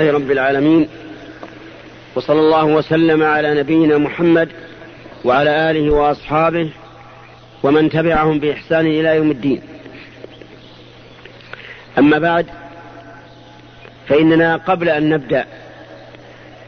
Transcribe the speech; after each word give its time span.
لله 0.00 0.12
رب 0.12 0.30
العالمين 0.30 0.88
وصلى 2.14 2.40
الله 2.40 2.64
وسلم 2.64 3.22
على 3.22 3.54
نبينا 3.54 3.98
محمد 3.98 4.48
وعلى 5.24 5.70
آله 5.70 5.94
وأصحابه 5.94 6.70
ومن 7.62 7.90
تبعهم 7.90 8.38
بإحسان 8.38 8.86
إلى 8.86 9.16
يوم 9.16 9.30
الدين. 9.30 9.62
أما 11.98 12.18
بعد 12.18 12.46
فإننا 14.08 14.56
قبل 14.56 14.88
أن 14.88 15.08
نبدأ 15.08 15.44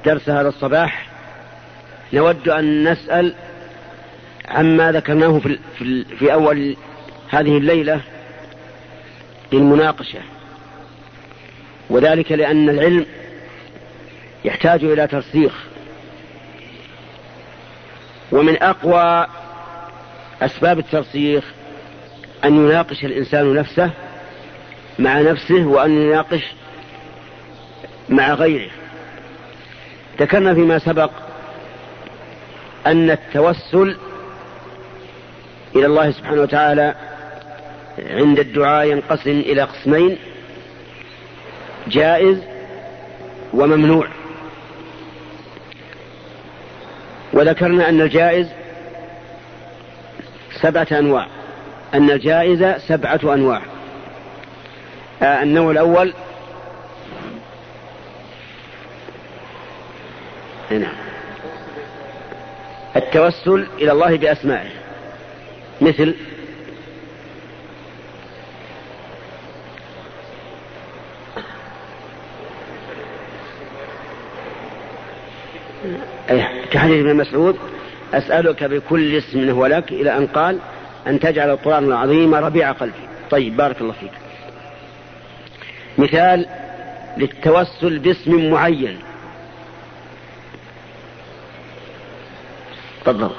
درس 0.06 0.28
هذا 0.28 0.48
الصباح 0.48 1.08
نود 2.12 2.48
أن 2.48 2.92
نسأل 2.92 3.34
عما 4.48 4.92
ذكرناه 4.92 5.38
في, 5.38 5.58
في, 5.78 6.04
في 6.04 6.32
أول 6.32 6.76
هذه 7.28 7.58
الليلة 7.58 8.00
للمناقشة. 9.52 10.18
وذلك 11.90 12.32
لأن 12.32 12.68
العلم 12.68 13.06
يحتاج 14.44 14.84
إلى 14.84 15.06
ترسيخ. 15.06 15.64
ومن 18.32 18.62
أقوى 18.62 19.26
أسباب 20.42 20.78
الترسيخ 20.78 21.44
أن 22.44 22.54
يناقش 22.54 23.04
الإنسان 23.04 23.54
نفسه 23.54 23.90
مع 24.98 25.20
نفسه 25.20 25.66
وأن 25.66 25.90
يناقش 25.90 26.42
مع 28.08 28.34
غيره. 28.34 28.70
ذكرنا 30.20 30.54
فيما 30.54 30.78
سبق 30.78 31.10
أن 32.86 33.10
التوسل 33.10 33.96
إلى 35.76 35.86
الله 35.86 36.10
سبحانه 36.10 36.42
وتعالى 36.42 36.94
عند 37.98 38.38
الدعاء 38.38 38.86
ينقسم 38.86 39.30
إلى 39.30 39.62
قسمين 39.62 40.18
جائز 41.88 42.38
وممنوع. 43.54 44.08
وذكرنا 47.32 47.88
أن 47.88 48.00
الجائز 48.00 48.46
سبعة 50.60 50.86
أنواع. 50.92 51.26
أن 51.94 52.10
الجائز 52.10 52.64
سبعة 52.88 53.20
أنواع. 53.24 53.62
آه 55.22 55.42
النوع 55.42 55.70
الأول 55.70 56.14
هنا. 60.70 60.92
التوسل 62.96 63.66
إلى 63.80 63.92
الله 63.92 64.16
بأسمائه. 64.16 64.70
مثل 65.80 66.14
كحديث 76.70 77.06
ابن 77.06 77.16
مسعود 77.16 77.58
أسألك 78.14 78.64
بكل 78.64 79.16
اسم 79.16 79.50
هو 79.50 79.66
لك 79.66 79.92
إلى 79.92 80.16
أن 80.16 80.26
قال 80.26 80.58
أن 81.06 81.20
تجعل 81.20 81.50
القرآن 81.50 81.84
العظيم 81.84 82.34
ربيع 82.34 82.72
قلبي. 82.72 83.08
طيب 83.30 83.56
بارك 83.56 83.80
الله 83.80 83.92
فيك. 83.92 84.12
مثال 85.98 86.46
للتوسل 87.16 87.98
باسم 87.98 88.50
معين. 88.50 88.98
تفضل. 93.04 93.30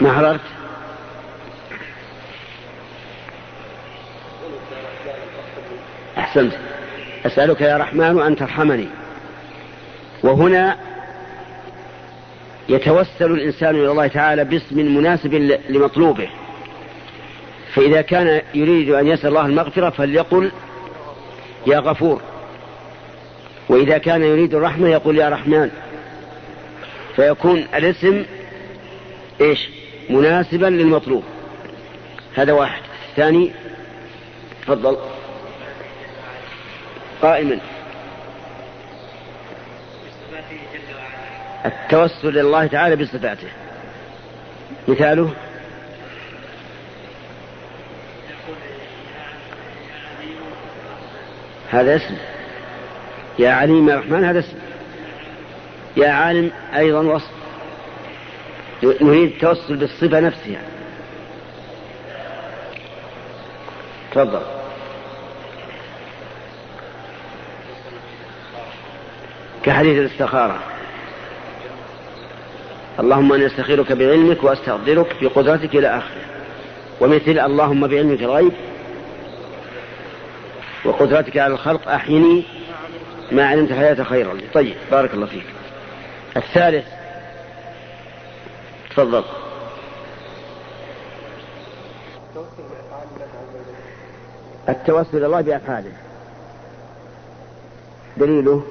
ما 0.00 0.12
حضرت؟ 0.12 0.40
أحسنت. 6.18 6.52
أسألك 7.26 7.60
يا 7.60 7.76
رحمن 7.76 8.22
أن 8.22 8.36
ترحمني. 8.36 8.88
وهنا 10.22 10.76
يتوسل 12.68 13.30
الإنسان 13.30 13.74
إلى 13.74 13.90
الله 13.90 14.06
تعالى 14.06 14.44
باسم 14.44 14.96
مناسب 14.96 15.34
لمطلوبه. 15.68 16.28
فإذا 17.74 18.00
كان 18.00 18.42
يريد 18.54 18.90
أن 18.90 19.06
يسأل 19.06 19.28
الله 19.28 19.46
المغفرة 19.46 19.90
فليقل 19.90 20.50
يا 21.66 21.78
غفور. 21.78 22.20
وإذا 23.68 23.98
كان 23.98 24.22
يريد 24.22 24.54
الرحمة 24.54 24.88
يقول 24.88 25.18
يا 25.18 25.28
رحمن. 25.28 25.70
فيكون 27.16 27.66
الاسم 27.74 28.24
إيش؟ 29.40 29.68
مناسبا 30.10 30.66
للمطلوب. 30.66 31.22
هذا 32.34 32.52
واحد. 32.52 32.82
الثاني 33.10 33.50
تفضل. 34.62 34.96
قائما. 37.22 37.58
التوسل 41.66 42.28
إلى 42.28 42.40
الله 42.40 42.66
تعالى 42.66 42.96
بصفاته. 42.96 43.48
مثاله؟ 44.88 45.34
هذا 51.70 51.96
اسم. 51.96 52.16
يا 53.38 53.50
عليم 53.50 53.88
يا 53.88 53.96
رحمن 53.96 54.24
هذا 54.24 54.38
اسم. 54.38 54.56
يا 55.96 56.08
عالم 56.08 56.50
أيضا 56.74 57.00
وصف. 57.00 57.30
نريد 58.82 59.32
التوسل 59.32 59.76
بالصفة 59.76 60.20
نفسها. 60.20 60.60
تفضل. 64.10 64.42
كحديث 69.62 69.98
الاستخارة. 69.98 70.75
اللهم 73.00 73.32
أنا 73.32 73.46
أستخيرك 73.46 73.92
بعلمك 73.92 74.44
وأستقدرك 74.44 75.16
بقدرتك 75.22 75.74
إلى 75.74 75.98
آخره. 75.98 76.20
ومثل 77.00 77.38
اللهم 77.38 77.86
بعلمك 77.86 78.22
الغيب 78.22 78.52
وقدرتك 80.84 81.36
على 81.36 81.54
الخلق 81.54 81.88
أحيني 81.88 82.44
ما 83.32 83.48
علمت 83.48 83.70
الحياة 83.70 84.02
خيرا. 84.02 84.34
لي 84.34 84.44
طيب 84.54 84.76
بارك 84.90 85.14
الله 85.14 85.26
فيك. 85.26 85.46
الثالث 86.36 86.86
تفضل. 88.90 89.24
التوسل 94.68 95.24
الله 95.24 95.40
بأفعاله. 95.40 95.92
دليله 98.16 98.62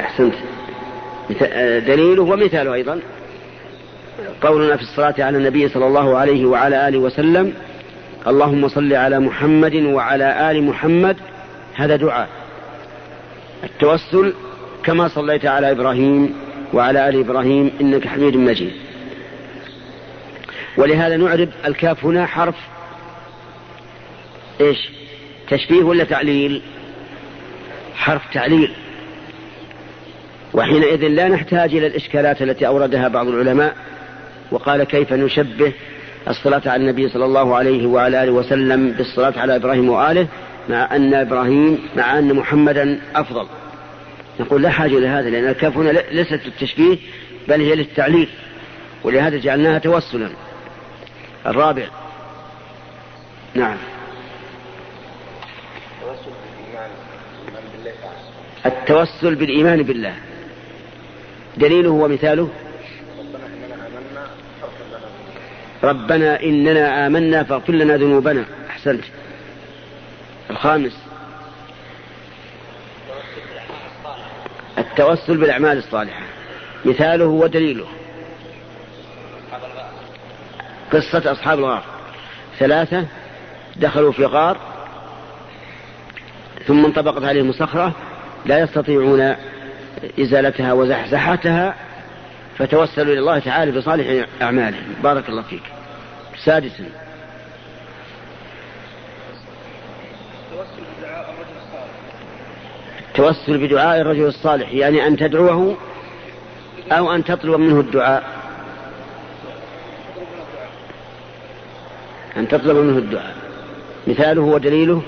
أحسنت. 0.00 0.34
دليله 1.86 2.22
ومثاله 2.22 2.74
أيضا. 2.74 3.00
قولنا 4.42 4.76
في 4.76 4.82
الصلاة 4.82 5.14
على 5.18 5.38
النبي 5.38 5.68
صلى 5.68 5.86
الله 5.86 6.16
عليه 6.18 6.46
وعلى 6.46 6.88
آله 6.88 6.98
وسلم 6.98 7.52
اللهم 8.26 8.68
صل 8.68 8.94
على 8.94 9.20
محمد 9.20 9.74
وعلى 9.74 10.50
آل 10.50 10.62
محمد 10.62 11.16
هذا 11.74 11.96
دعاء. 11.96 12.28
التوسل 13.64 14.34
كما 14.84 15.08
صليت 15.08 15.46
على 15.46 15.70
إبراهيم 15.70 16.34
وعلى 16.72 17.08
آل 17.08 17.20
إبراهيم 17.20 17.70
إنك 17.80 18.08
حميد 18.08 18.36
مجيد. 18.36 18.72
ولهذا 20.76 21.16
نعرب 21.16 21.48
الكاف 21.64 22.04
هنا 22.04 22.26
حرف 22.26 22.54
إيش؟ 24.60 24.90
تشبيه 25.50 25.82
ولا 25.82 26.04
تعليل؟ 26.04 26.62
حرف 27.94 28.22
تعليل. 28.34 28.72
وحينئذ 30.58 31.08
لا 31.08 31.28
نحتاج 31.28 31.74
إلى 31.74 31.86
الإشكالات 31.86 32.42
التي 32.42 32.66
أوردها 32.66 33.08
بعض 33.08 33.28
العلماء 33.28 33.76
وقال 34.50 34.84
كيف 34.84 35.12
نشبه 35.12 35.72
الصلاة 36.28 36.62
على 36.66 36.82
النبي 36.82 37.08
صلى 37.08 37.24
الله 37.24 37.56
عليه 37.56 37.86
وعلى 37.86 38.22
آله 38.22 38.32
وسلم 38.32 38.90
بالصلاة 38.90 39.32
على 39.36 39.56
إبراهيم 39.56 39.90
وآله 39.90 40.28
مع 40.68 40.96
أن 40.96 41.14
إبراهيم 41.14 41.78
مع 41.96 42.18
أن 42.18 42.34
محمدا 42.34 43.00
أفضل. 43.14 43.46
نقول 44.40 44.62
لا 44.62 44.70
حاجة 44.70 44.98
إلى 44.98 45.06
هذا 45.06 45.30
لأن 45.30 45.48
الكاف 45.48 45.76
هنا 45.76 45.90
ليست 45.90 46.40
للتشبيه 46.46 46.98
بل 47.48 47.60
هي 47.60 47.74
للتعليل 47.74 48.28
ولهذا 49.04 49.38
جعلناها 49.38 49.78
توسلا. 49.78 50.30
الرابع. 51.46 51.86
نعم. 53.54 53.76
التوسل 58.66 59.34
بالإيمان 59.34 59.82
بالله. 59.82 60.14
دليله 61.58 61.90
ومثاله؟ 61.90 62.48
ربنا 65.84 66.42
إننا 66.42 67.06
آمنا 67.06 67.42
فاغفر 67.42 67.72
لنا 67.72 67.96
ذنوبنا. 67.96 68.44
أحسنت. 68.70 69.04
الخامس. 70.50 70.96
التوسل 74.78 75.36
بالأعمال 75.36 75.78
الصالحة. 75.78 76.22
مثاله 76.84 77.26
ودليله. 77.26 77.86
قصة 80.92 81.32
أصحاب 81.32 81.58
الغار. 81.58 81.84
ثلاثة 82.58 83.04
دخلوا 83.76 84.12
في 84.12 84.24
غار 84.24 84.56
ثم 86.66 86.84
انطبقت 86.84 87.24
عليهم 87.24 87.52
صخرة 87.52 87.92
لا 88.46 88.58
يستطيعون 88.58 89.34
إزالتها 90.20 90.72
وزحزحتها 90.72 91.74
فتوسلوا 92.58 93.12
إلى 93.12 93.18
الله 93.18 93.38
تعالى 93.38 93.72
بصالح 93.72 94.26
أعمالهم 94.42 94.94
بارك 95.02 95.28
الله 95.28 95.42
فيك. 95.42 95.62
سادسا. 96.44 96.84
التوسل 103.08 103.66
بدعاء 103.66 104.00
الرجل 104.00 104.26
الصالح 104.26 104.72
يعني 104.72 105.06
أن 105.06 105.16
تدعوه 105.16 105.76
أو 106.92 107.14
أن 107.14 107.24
تطلب 107.24 107.60
منه 107.60 107.80
الدعاء. 107.80 108.24
أن 112.36 112.48
تطلب 112.48 112.76
منه 112.76 112.98
الدعاء. 112.98 113.34
مثاله 114.06 114.42
ودليله 114.42 115.02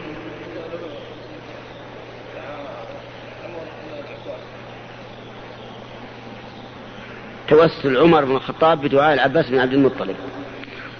توسل 7.60 7.96
عمر 7.96 8.24
بن 8.24 8.36
الخطاب 8.36 8.80
بدعاء 8.80 9.14
العباس 9.14 9.50
بن 9.50 9.58
عبد 9.58 9.72
المطلب. 9.72 10.16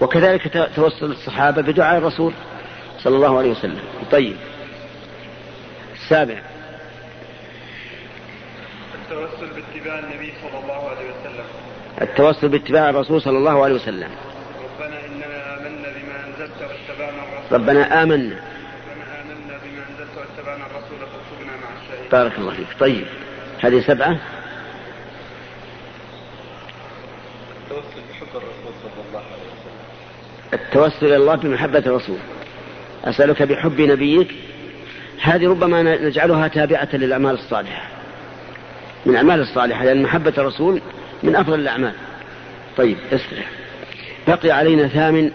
وكذلك 0.01 0.69
توسل 0.75 1.05
الصحابة 1.05 1.61
بدعاء 1.61 1.97
الرسول 1.97 2.33
صلى 2.99 3.15
الله 3.15 3.37
عليه 3.37 3.51
وسلم. 3.51 3.79
طيب. 4.11 4.37
السابع. 5.93 6.41
التوسل 8.95 9.47
باتباع 9.47 9.99
النبي 9.99 10.33
صلى 10.41 10.63
الله 10.63 10.89
عليه 10.89 11.09
وسلم. 11.11 11.45
التوسل 12.01 12.49
باتباع 12.49 12.89
الرسول 12.89 13.21
صلى 13.21 13.37
الله 13.37 13.63
عليه 13.63 13.75
وسلم. 13.75 14.09
ربنا 14.79 15.05
إننا 15.05 15.57
آمنا 15.57 15.89
بما 15.89 16.25
أنزلت 16.27 16.51
واتبعنا 16.61 17.23
الرسول. 17.23 17.51
ربنا 17.51 18.03
آمنا. 18.03 18.15
ربنا 18.15 18.41
آمنا 19.21 19.57
بما 19.63 19.83
أنزلت 19.89 20.17
واتبعنا 20.17 20.65
الرسول 20.65 20.97
فاكتبنا 20.99 21.57
مع 21.57 21.69
الشاهدين. 21.81 22.09
بارك 22.11 22.37
الله 22.37 22.53
فيك. 22.53 22.79
طيب. 22.79 23.05
هذه 23.59 23.79
سبعة 23.87 24.17
التوسل 27.61 28.01
بحب 28.09 28.27
الرسول 28.35 28.73
صلى 28.83 29.01
الله 29.07 29.19
عليه 29.19 29.47
وسلم 29.53 29.81
التوسل 30.53 31.05
إلى 31.05 31.15
الله 31.15 31.35
بمحبة 31.35 31.79
الرسول. 31.79 32.17
أسألك 33.03 33.43
بحب 33.43 33.81
نبيك 33.81 34.31
هذه 35.21 35.49
ربما 35.49 35.81
نجعلها 35.83 36.47
تابعة 36.47 36.89
للأعمال 36.93 37.33
الصالحة. 37.33 37.87
من 39.05 39.11
الأعمال 39.11 39.39
الصالحة 39.39 39.85
لأن 39.85 40.03
محبة 40.03 40.33
الرسول 40.37 40.81
من 41.23 41.35
أفضل 41.35 41.59
الأعمال. 41.59 41.93
طيب 42.77 42.97
اسرع 43.11 43.43
بقي 44.27 44.51
علينا 44.51 44.87
ثامن 44.87 45.31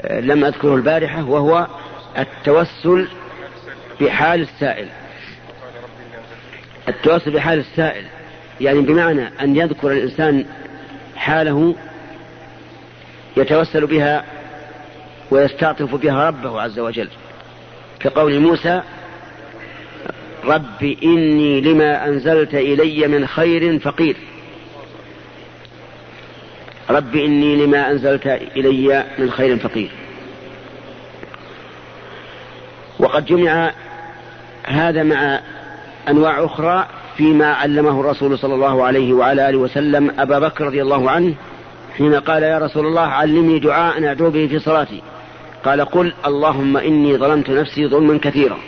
آه، 0.00 0.20
لم 0.20 0.44
أذكره 0.44 0.74
البارحة 0.74 1.24
وهو 1.24 1.66
التوسل 2.18 3.08
بحال 4.00 4.40
السائل. 4.40 4.88
التوسل 6.88 7.30
بحال 7.30 7.58
السائل 7.58 8.04
يعني 8.60 8.80
بمعنى 8.80 9.30
أن 9.40 9.56
يذكر 9.56 9.92
الإنسان 9.92 10.44
حاله 11.16 11.74
يتوسل 13.36 13.86
بها 13.86 14.24
ويستعطف 15.30 15.94
بها 15.94 16.28
ربه 16.28 16.60
عز 16.60 16.78
وجل. 16.78 17.08
كقول 18.00 18.40
موسى 18.40 18.82
رب 20.44 20.96
إني 21.02 21.60
لما 21.60 22.08
أنزلت 22.08 22.54
إلي 22.54 23.08
من 23.08 23.26
خير 23.26 23.78
فقير. 23.78 24.16
رب 26.90 27.16
إني 27.16 27.66
لما 27.66 27.90
أنزلت 27.90 28.26
إلي 28.26 29.04
من 29.18 29.30
خير 29.30 29.58
فقير. 29.58 29.90
وقد 32.98 33.24
جمع 33.24 33.72
هذا 34.66 35.02
مع 35.02 35.40
أنواع 36.08 36.44
أخرى 36.44 36.88
فيما 37.16 37.52
علمه 37.52 38.00
الرسول 38.00 38.38
صلى 38.38 38.54
الله 38.54 38.84
عليه 38.84 39.12
وعلى 39.12 39.48
آله 39.48 39.58
وسلم 39.58 40.14
أبا 40.18 40.38
بكر 40.38 40.64
رضي 40.64 40.82
الله 40.82 41.10
عنه 41.10 41.34
حين 41.98 42.14
قال 42.14 42.42
يا 42.42 42.58
رسول 42.58 42.86
الله 42.86 43.00
علمني 43.00 43.58
دعاء 43.58 44.10
أدعو 44.10 44.30
به 44.30 44.46
في 44.46 44.58
صلاتي. 44.58 45.02
قال 45.64 45.84
قل 45.84 46.12
اللهم 46.26 46.76
إني 46.76 47.16
ظلمت 47.16 47.50
نفسي 47.50 47.88
ظلما 47.88 48.18
كثيرا. 48.18 48.58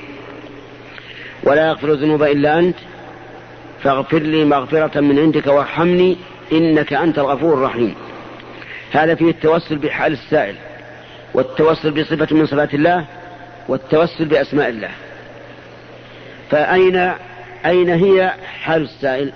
ولا 1.43 1.69
يغفر 1.69 1.93
الذنوب 1.93 2.23
إلا 2.23 2.58
أنت. 2.58 2.76
فاغفر 3.82 4.19
لي 4.19 4.44
مغفرة 4.44 5.00
من 5.00 5.19
عندك 5.19 5.46
وارحمني 5.46 6.17
إنك 6.52 6.93
أنت 6.93 7.19
الغفور 7.19 7.55
الرحيم. 7.55 7.94
هذا 8.93 9.14
فيه 9.14 9.31
التوسل 9.31 9.78
بحال 9.78 10.12
السائل 10.12 10.55
والتوسل 11.34 11.90
بصفة 11.90 12.37
من 12.37 12.46
صفات 12.46 12.75
الله 12.75 13.05
والتوسل 13.69 14.25
بأسماء 14.25 14.69
الله. 14.69 14.90
فأين 16.50 17.12
أين 17.67 17.90
هي 17.90 18.34
حال 18.62 18.82
السائل؟ 18.82 19.32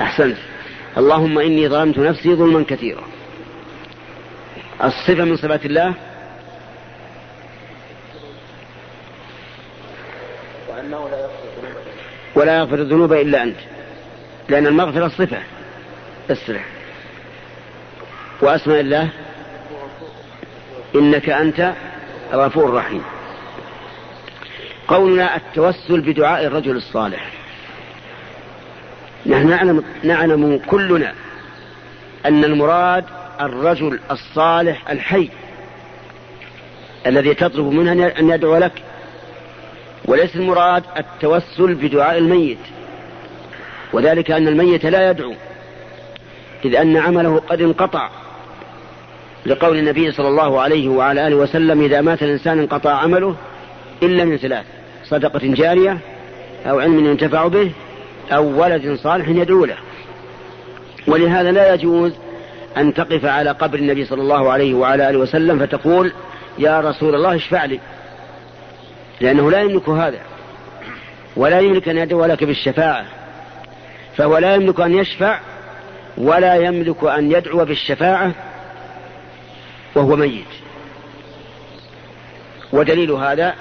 أحسنت. 0.00 0.36
اللهم 0.96 1.38
إني 1.38 1.68
ظلمت 1.68 1.98
نفسي 1.98 2.34
ظلما 2.34 2.64
كثيرا. 2.68 3.02
الصفة 4.84 5.24
من 5.24 5.36
صفات 5.36 5.66
الله؟ 5.66 5.94
وأنه 10.68 11.08
لا 11.08 11.20
يغفر 11.20 11.38
ولا 12.34 12.58
يغفر 12.58 12.74
الذنوب 12.74 13.12
إلا 13.12 13.42
أنت. 13.42 13.56
لأن 14.48 14.66
المغفرة 14.66 15.08
صفة 15.08 15.42
أسرع. 16.30 16.64
وأسماء 18.42 18.80
الله؟ 18.80 19.08
إنك 20.94 21.30
أنت 21.30 21.72
غفور 22.32 22.74
رحيم. 22.74 23.02
قولنا 24.88 25.36
التوسل 25.36 26.00
بدعاء 26.00 26.44
الرجل 26.44 26.76
الصالح. 26.76 27.37
نحن 29.26 29.48
نعلم, 29.48 29.84
نعلم 30.02 30.60
كلنا 30.66 31.12
أن 32.26 32.44
المراد 32.44 33.04
الرجل 33.40 34.00
الصالح 34.10 34.90
الحي 34.90 35.28
الذي 37.06 37.34
تطلب 37.34 37.66
منه 37.66 38.06
أن 38.06 38.30
يدعو 38.30 38.56
لك 38.56 38.72
وليس 40.04 40.36
المراد 40.36 40.82
التوسل 40.96 41.74
بدعاء 41.74 42.18
الميت. 42.18 42.58
وذلك 43.92 44.30
أن 44.30 44.48
الميت 44.48 44.86
لا 44.86 45.10
يدعو 45.10 45.34
إذ 46.64 46.74
أن 46.74 46.96
عمله 46.96 47.42
قد 47.48 47.60
انقطع. 47.62 48.10
لقول 49.46 49.78
النبي 49.78 50.12
صلى 50.12 50.28
الله 50.28 50.60
عليه 50.60 50.88
وعلى 50.88 51.26
آله 51.26 51.36
وسلم 51.36 51.82
إذا 51.82 52.00
مات 52.00 52.22
الإنسان 52.22 52.58
انقطع 52.58 52.92
عمله 52.92 53.36
إلا 54.02 54.24
من 54.24 54.36
ثلاث 54.36 54.64
صدقة 55.04 55.40
جارية 55.42 55.98
أو 56.66 56.80
علم 56.80 57.06
ينتفع 57.06 57.46
به 57.46 57.70
أو 58.32 58.62
ولد 58.62 58.98
صالح 59.02 59.28
يدعو 59.28 59.64
له. 59.64 59.76
ولهذا 61.06 61.52
لا 61.52 61.74
يجوز 61.74 62.12
أن 62.76 62.94
تقف 62.94 63.24
على 63.24 63.50
قبر 63.50 63.78
النبي 63.78 64.04
صلى 64.04 64.22
الله 64.22 64.52
عليه 64.52 64.74
وعلى 64.74 65.10
آله 65.10 65.18
وسلم 65.18 65.66
فتقول 65.66 66.12
يا 66.58 66.80
رسول 66.80 67.14
الله 67.14 67.36
اشفع 67.36 67.64
لي. 67.64 67.80
لأنه 69.20 69.50
لا 69.50 69.60
يملك 69.60 69.88
هذا 69.88 70.20
ولا 71.36 71.60
يملك 71.60 71.88
أن 71.88 71.98
يدعو 71.98 72.24
لك 72.24 72.44
بالشفاعة 72.44 73.04
فهو 74.16 74.38
لا 74.38 74.54
يملك 74.54 74.80
أن 74.80 74.94
يشفع 74.94 75.38
ولا 76.18 76.54
يملك 76.54 77.04
أن 77.04 77.32
يدعو 77.32 77.64
بالشفاعة 77.64 78.32
وهو 79.94 80.16
ميت. 80.16 80.44
ودليل 82.72 83.10
هذا 83.10 83.54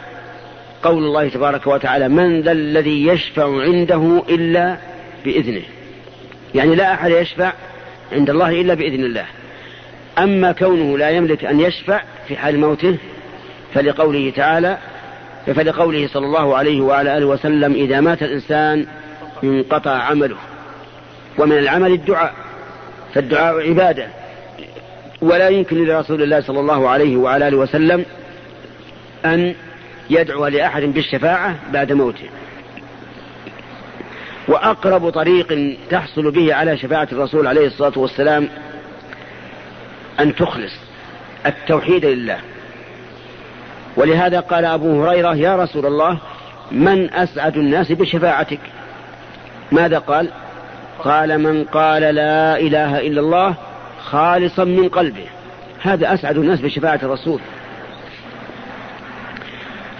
قول 0.83 1.03
الله 1.03 1.29
تبارك 1.29 1.67
وتعالى 1.67 2.09
من 2.09 2.41
ذا 2.41 2.51
الذي 2.51 3.07
يشفع 3.07 3.61
عنده 3.61 4.23
إلا 4.29 4.77
بإذنه. 5.25 5.63
يعني 6.55 6.75
لا 6.75 6.93
أحد 6.93 7.11
يشفع 7.11 7.53
عند 8.11 8.29
الله 8.29 8.61
إلا 8.61 8.73
بإذن 8.73 9.03
الله. 9.03 9.25
أما 10.17 10.51
كونه 10.51 10.97
لا 10.97 11.09
يملك 11.09 11.45
أن 11.45 11.59
يشفع 11.59 12.01
في 12.27 12.37
حال 12.37 12.59
موته 12.59 12.97
فلقوله 13.73 14.33
تعالى 14.35 14.77
فلقوله 15.45 16.07
صلى 16.07 16.25
الله 16.25 16.57
عليه 16.57 16.81
وعلى 16.81 17.17
آله 17.17 17.25
وسلم 17.25 17.73
إذا 17.73 18.01
مات 18.01 18.23
الإنسان 18.23 18.87
انقطع 19.43 19.91
عمله. 19.91 20.37
ومن 21.37 21.57
العمل 21.57 21.91
الدعاء 21.91 22.33
فالدعاء 23.13 23.69
عبادة. 23.69 24.07
ولا 25.21 25.49
يمكن 25.49 25.85
لرسول 25.85 26.23
الله 26.23 26.41
صلى 26.41 26.59
الله 26.59 26.89
عليه 26.89 27.17
وعلى 27.17 27.47
آله 27.47 27.57
وسلم 27.57 28.05
أن 29.25 29.55
يدعو 30.09 30.47
لأحد 30.47 30.81
بالشفاعة 30.81 31.55
بعد 31.73 31.91
موته. 31.91 32.29
وأقرب 34.47 35.09
طريق 35.09 35.77
تحصل 35.89 36.31
به 36.31 36.53
على 36.53 36.77
شفاعة 36.77 37.07
الرسول 37.11 37.47
عليه 37.47 37.67
الصلاة 37.67 37.93
والسلام 37.95 38.49
أن 40.19 40.35
تخلص 40.35 40.73
التوحيد 41.45 42.05
لله. 42.05 42.37
ولهذا 43.95 44.39
قال 44.39 44.65
أبو 44.65 45.03
هريرة 45.03 45.35
يا 45.35 45.55
رسول 45.55 45.85
الله 45.85 46.17
من 46.71 47.13
أسعد 47.13 47.57
الناس 47.57 47.91
بشفاعتك؟ 47.91 48.59
ماذا 49.71 49.99
قال؟ 49.99 50.29
قال 50.99 51.37
من 51.37 51.63
قال 51.63 52.01
لا 52.01 52.59
إله 52.59 52.99
إلا 52.99 53.21
الله 53.21 53.55
خالصا 54.03 54.63
من 54.63 54.89
قلبه. 54.89 55.25
هذا 55.81 56.13
أسعد 56.13 56.37
الناس 56.37 56.61
بشفاعة 56.61 56.99
الرسول. 57.03 57.39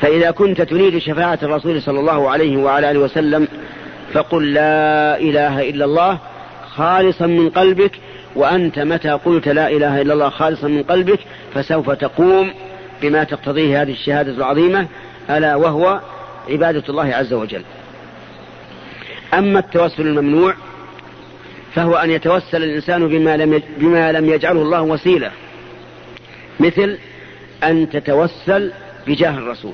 فإذا 0.01 0.31
كنت 0.31 0.61
تريد 0.61 0.97
شفاعة 0.97 1.39
الرسول 1.43 1.81
صلى 1.81 1.99
الله 1.99 2.29
عليه 2.29 2.57
وعلى 2.57 2.91
آله 2.91 2.99
وسلم 2.99 3.47
فقل 4.13 4.53
لا 4.53 5.19
إله 5.19 5.69
إلا 5.69 5.85
الله 5.85 6.19
خالصا 6.75 7.25
من 7.25 7.49
قلبك 7.49 7.91
وأنت 8.35 8.79
متى 8.79 9.09
قلت 9.09 9.47
لا 9.47 9.69
إله 9.69 10.01
إلا 10.01 10.13
الله 10.13 10.29
خالصا 10.29 10.67
من 10.67 10.83
قلبك 10.83 11.19
فسوف 11.53 11.89
تقوم 11.89 12.53
بما 13.01 13.23
تقتضيه 13.23 13.81
هذه 13.81 13.91
الشهادة 13.91 14.31
العظيمة 14.31 14.87
ألا 15.29 15.55
وهو 15.55 16.01
عبادة 16.49 16.83
الله 16.89 17.15
عز 17.15 17.33
وجل. 17.33 17.63
أما 19.33 19.59
التوسل 19.59 20.07
الممنوع 20.07 20.53
فهو 21.75 21.95
أن 21.95 22.09
يتوسل 22.09 22.63
الإنسان 22.63 23.07
بما 23.07 23.37
لم 23.37 23.61
بما 23.77 24.11
لم 24.11 24.29
يجعله 24.29 24.61
الله 24.61 24.81
وسيلة 24.81 25.31
مثل 26.59 26.97
أن 27.63 27.89
تتوسل 27.89 28.71
بجاه 29.07 29.37
الرسول. 29.37 29.73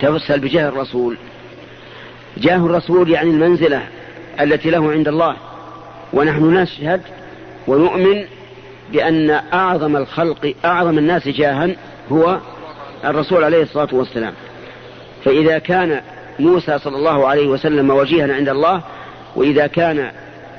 توسل 0.00 0.40
بجاه 0.40 0.68
الرسول. 0.68 1.16
جاه 2.38 2.56
الرسول 2.56 3.10
يعني 3.10 3.30
المنزلة 3.30 3.82
التي 4.40 4.70
له 4.70 4.90
عند 4.90 5.08
الله. 5.08 5.36
ونحن 6.12 6.44
نشهد 6.44 7.00
ونؤمن 7.66 8.24
بأن 8.92 9.30
أعظم 9.52 9.96
الخلق 9.96 10.54
أعظم 10.64 10.98
الناس 10.98 11.28
جاها 11.28 11.68
هو 12.12 12.38
الرسول 13.04 13.44
عليه 13.44 13.62
الصلاة 13.62 13.88
والسلام. 13.92 14.32
فإذا 15.24 15.58
كان 15.58 16.00
موسى 16.38 16.78
صلى 16.78 16.96
الله 16.96 17.28
عليه 17.28 17.48
وسلم 17.48 17.90
وجيها 17.90 18.34
عند 18.34 18.48
الله 18.48 18.82
وإذا 19.36 19.66
كان 19.66 20.10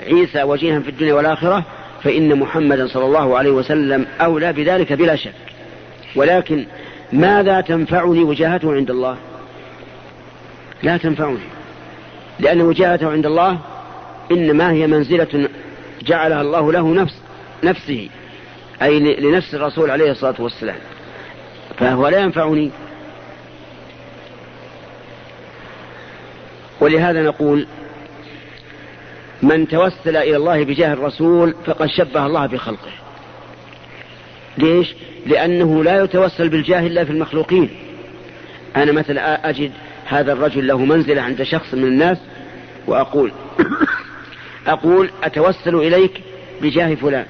عيسى 0.08 0.44
وجيها 0.44 0.80
في 0.80 0.90
الدنيا 0.90 1.14
والآخرة 1.14 1.64
فإن 2.04 2.40
محمدا 2.40 2.88
صلى 2.88 3.06
الله 3.06 3.38
عليه 3.38 3.52
وسلم 3.52 4.06
أولى 4.22 4.54
بذلك 4.54 4.94
بلا 4.94 5.16
شك. 5.16 5.34
ولكن 6.16 6.66
ماذا 7.14 7.62
تنفعني 7.62 8.24
وجاهته 8.24 8.74
عند 8.74 8.90
الله؟ 8.90 9.18
لا 10.84 10.98
تنفعني 10.98 11.38
لأن 12.40 12.62
وجاهته 12.62 13.12
عند 13.12 13.26
الله 13.26 13.60
إنما 14.32 14.72
هي 14.72 14.88
منزلة 14.88 15.50
جعلها 16.02 16.42
الله 16.42 16.72
له 16.72 16.94
نفس 16.94 17.14
نفسه 17.64 18.10
أي 18.82 19.00
لنفس 19.00 19.56
الرسول 19.56 19.92
عليه 19.92 20.12
الصلاة 20.12 20.36
والسلام. 20.40 20.78
فهو 21.80 22.08
لا 22.08 22.20
ينفعني. 22.20 22.72
ولهذا 26.80 27.24
نقول 27.24 27.68
من 29.42 29.68
توسل 29.68 30.18
إلى 30.18 30.36
الله 30.36 30.64
بجاه 30.64 30.94
الرسول 30.94 31.56
فقد 31.66 31.88
شبه 31.88 32.26
الله 32.26 32.46
بخلقه. 32.46 32.92
ليش؟ 34.58 34.96
لأنه 35.26 35.84
لا 35.84 36.04
يتوسل 36.04 36.50
بالجاه 36.50 36.88
إلا 36.88 37.06
في 37.06 37.12
المخلوقين. 37.12 37.70
أنا 38.76 38.92
مثلا 38.92 39.50
أجد 39.50 39.72
هذا 40.06 40.34
الرجل 40.34 40.68
له 40.68 40.86
منزلة 40.86 41.22
عند 41.22 41.44
شخص 41.44 41.74
من 41.74 41.84
الناس 41.84 42.18
وأقول 42.88 43.32
أقول 44.68 45.10
أتوسل 45.24 45.76
إليك 45.76 46.22
بجاه 46.62 46.96
فلان 46.96 47.26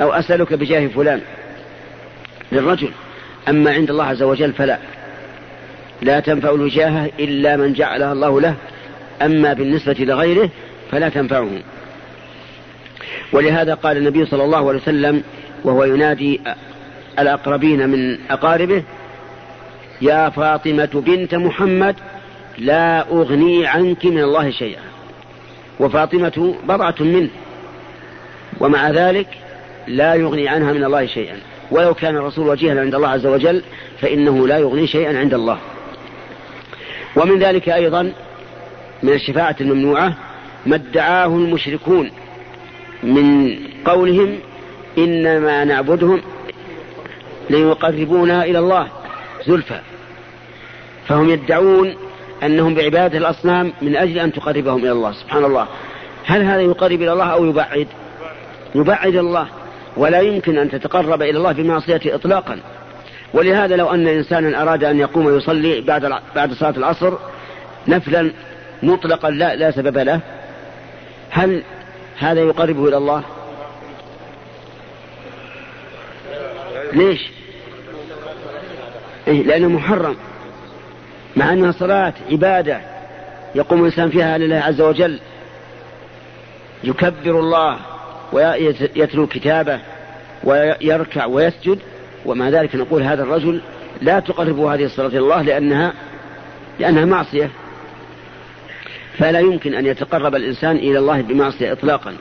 أو 0.00 0.12
أسألك 0.12 0.52
بجاه 0.54 0.86
فلان. 0.86 1.20
للرجل 2.52 2.90
أما 3.48 3.72
عند 3.72 3.90
الله 3.90 4.04
عز 4.04 4.22
وجل 4.22 4.52
فلا. 4.52 4.78
لا 6.02 6.20
تنفع 6.20 6.50
الوجاهة 6.50 7.10
إلا 7.20 7.56
من 7.56 7.72
جعلها 7.72 8.12
الله 8.12 8.40
له 8.40 8.54
أما 9.22 9.52
بالنسبة 9.52 9.96
لغيره 9.98 10.50
فلا 10.90 11.08
تنفعه. 11.08 11.50
ولهذا 13.32 13.74
قال 13.74 13.96
النبي 13.96 14.26
صلى 14.26 14.44
الله 14.44 14.68
عليه 14.68 14.78
وسلم 14.78 15.22
وهو 15.64 15.84
ينادي 15.84 16.40
الأقربين 17.18 17.88
من 17.88 18.18
أقاربه 18.30 18.82
يا 20.00 20.28
فاطمة 20.28 21.02
بنت 21.06 21.34
محمد 21.34 21.96
لا 22.58 23.10
أغني 23.10 23.66
عنك 23.66 24.04
من 24.04 24.22
الله 24.22 24.50
شيئا. 24.50 24.82
وفاطمة 25.80 26.54
بضعة 26.64 26.94
منه 27.00 27.28
ومع 28.60 28.90
ذلك 28.90 29.28
لا 29.86 30.14
يغني 30.14 30.48
عنها 30.48 30.72
من 30.72 30.84
الله 30.84 31.06
شيئا. 31.06 31.36
ولو 31.70 31.94
كان 31.94 32.16
الرسول 32.16 32.48
وجيها 32.48 32.80
عند 32.80 32.94
الله 32.94 33.08
عز 33.08 33.26
وجل 33.26 33.62
فإنه 34.00 34.46
لا 34.46 34.58
يغني 34.58 34.86
شيئا 34.86 35.18
عند 35.18 35.34
الله. 35.34 35.58
ومن 37.16 37.38
ذلك 37.38 37.68
أيضا 37.68 38.12
من 39.02 39.12
الشفاعة 39.12 39.56
الممنوعة 39.60 40.14
ما 40.66 40.76
ادعاه 40.76 41.26
المشركون 41.26 42.10
من 43.02 43.58
قولهم 43.84 44.38
إنما 44.98 45.64
نعبدهم 45.64 46.22
ليقربونا 47.50 48.44
إلى 48.44 48.58
الله. 48.58 48.88
زلفى. 49.46 49.80
فهم 51.08 51.30
يدعون 51.30 51.94
أنهم 52.42 52.74
بعبادة 52.74 53.18
الأصنام 53.18 53.72
من 53.82 53.96
أجل 53.96 54.18
أن 54.18 54.32
تقربهم 54.32 54.78
إلى 54.78 54.92
الله 54.92 55.12
سبحان 55.12 55.44
الله. 55.44 55.66
هل 56.26 56.42
هذا 56.42 56.60
يقرب 56.60 57.02
إلى 57.02 57.12
الله 57.12 57.32
أو 57.32 57.44
يبعد؟ 57.44 57.88
يبعد 58.74 59.14
الله 59.14 59.48
ولا 59.96 60.20
يمكن 60.20 60.58
أن 60.58 60.70
تتقرب 60.70 61.22
إلى 61.22 61.38
الله 61.38 61.52
بمعصيته 61.52 62.14
إطلاقا. 62.14 62.58
ولهذا 63.34 63.76
لو 63.76 63.90
أن 63.90 64.06
إنسانا 64.08 64.62
أراد 64.62 64.84
أن 64.84 65.00
يقوم 65.00 65.26
ويصلي 65.26 65.80
بعد 65.80 66.12
بعد 66.36 66.52
صلاة 66.52 66.74
العصر 66.76 67.18
نفلا 67.88 68.32
مطلقا 68.82 69.30
لا 69.30 69.56
لا 69.56 69.70
سبب 69.70 69.98
له 69.98 70.20
هل 71.30 71.62
هذا 72.18 72.40
يقربه 72.40 72.88
إلى 72.88 72.96
الله؟ 72.96 73.22
ليش؟ 76.92 77.35
إيه 79.28 79.42
لأنه 79.42 79.68
محرم. 79.68 80.16
مع 81.36 81.52
أنها 81.52 81.72
صلاة 81.72 82.14
عبادة 82.30 82.80
يقوم 83.54 83.80
الإنسان 83.80 84.10
فيها 84.10 84.38
لله 84.38 84.56
عز 84.56 84.80
وجل. 84.80 85.18
يكبر 86.84 87.40
الله 87.40 87.78
ويتلو 88.32 89.26
كتابه 89.26 89.80
ويركع 90.44 91.26
ويسجد. 91.26 91.78
ومع 92.26 92.48
ذلك 92.48 92.76
نقول 92.76 93.02
هذا 93.02 93.22
الرجل 93.22 93.60
لا 94.02 94.20
تقربه 94.20 94.74
هذه 94.74 94.84
الصلاة 94.84 95.08
إلى 95.08 95.18
الله 95.18 95.42
لأنها 95.42 95.92
لأنها 96.80 97.04
معصية. 97.04 97.50
فلا 99.18 99.40
يمكن 99.40 99.74
أن 99.74 99.86
يتقرب 99.86 100.34
الإنسان 100.34 100.76
إلى 100.76 100.98
الله 100.98 101.20
بمعصية 101.20 101.72
إطلاقا. 101.72 102.14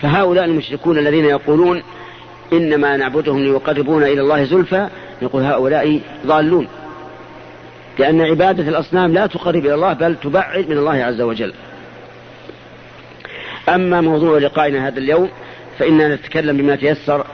فهؤلاء 0.00 0.44
المشركون 0.44 0.98
الذين 0.98 1.24
يقولون 1.24 1.82
إنما 2.52 2.96
نعبدهم 2.96 3.38
ليقربونا 3.38 4.06
إلى 4.06 4.20
الله 4.20 4.44
زلفى. 4.44 4.88
نقول 5.22 5.42
هؤلاء 5.42 6.00
ضالون. 6.26 6.68
لأن 7.98 8.20
عبادة 8.20 8.68
الأصنام 8.68 9.12
لا 9.12 9.26
تقرب 9.26 9.66
إلى 9.66 9.74
الله 9.74 9.92
بل 9.92 10.16
تبعد 10.22 10.68
من 10.68 10.78
الله 10.78 11.04
عز 11.04 11.20
وجل. 11.20 11.52
أما 13.68 14.00
موضوع 14.00 14.38
لقائنا 14.38 14.88
هذا 14.88 14.98
اليوم 14.98 15.28
فإننا 15.78 16.14
نتكلم 16.14 16.56
بما 16.56 16.76
تيسر 16.76 17.26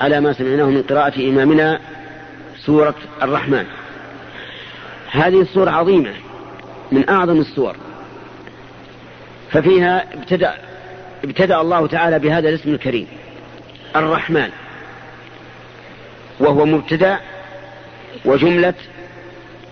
على 0.00 0.20
ما 0.20 0.32
سمعناه 0.32 0.64
من 0.64 0.82
قراءة 0.82 1.28
إمامنا 1.28 1.80
سورة 2.66 2.94
الرحمن. 3.22 3.64
هذه 5.10 5.40
السورة 5.40 5.70
عظيمة 5.70 6.12
من 6.92 7.08
أعظم 7.08 7.40
السور. 7.40 7.76
ففيها 9.50 10.04
ابتدأ 10.14 10.54
ابتدأ 11.24 11.60
الله 11.60 11.86
تعالى 11.86 12.18
بهذا 12.18 12.48
الاسم 12.48 12.74
الكريم. 12.74 13.06
الرحمن 13.96 14.50
وهو 16.40 16.66
مبتدأ 16.66 17.18
وجملة 18.24 18.74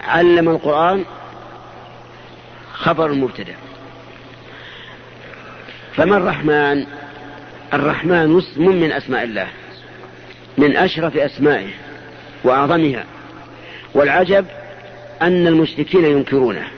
علم 0.01 0.49
القرآن 0.49 1.05
خبر 2.73 3.07
المبتدأ. 3.07 3.55
فما 5.95 6.17
الرحمن؟ 6.17 6.87
الرحمن 7.75 8.39
اسم 8.39 8.69
من 8.69 8.93
أسماء 8.93 9.25
الله 9.25 9.49
من 10.59 10.77
أشرف 10.77 11.17
أسمائه 11.17 11.71
وأعظمها 12.45 13.05
والعجب 13.95 14.47
أن 15.23 15.47
المشركين 15.47 16.05
ينكرونه. 16.05 16.69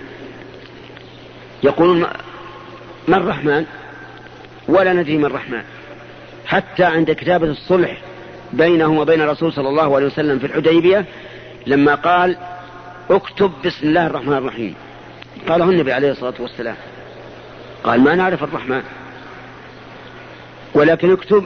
يقولون 1.63 2.07
ما 3.09 3.17
الرحمن؟ 3.17 3.65
ولا 4.69 4.93
ندري 4.93 5.17
ما 5.17 5.27
الرحمن. 5.27 5.63
حتى 6.49 6.85
عند 6.85 7.11
كتابة 7.11 7.47
الصلح 7.47 7.99
بينه 8.53 9.01
وبين 9.01 9.21
الرسول 9.21 9.53
صلى 9.53 9.69
الله 9.69 9.97
عليه 9.97 10.07
وسلم 10.07 10.39
في 10.39 10.47
الحديبية 10.47 11.05
لما 11.67 11.95
قال 11.95 12.37
اكتب 13.11 13.53
بسم 13.65 13.89
الله 13.89 14.07
الرحمن 14.07 14.33
الرحيم 14.33 14.75
قاله 15.49 15.71
النبي 15.71 15.93
عليه 15.93 16.11
الصلاة 16.11 16.35
والسلام. 16.39 16.77
قال 17.85 18.01
ما 18.01 18.15
نعرف 18.15 18.43
الرحمن 18.43 18.83
ولكن 20.75 21.13
اكتب 21.13 21.45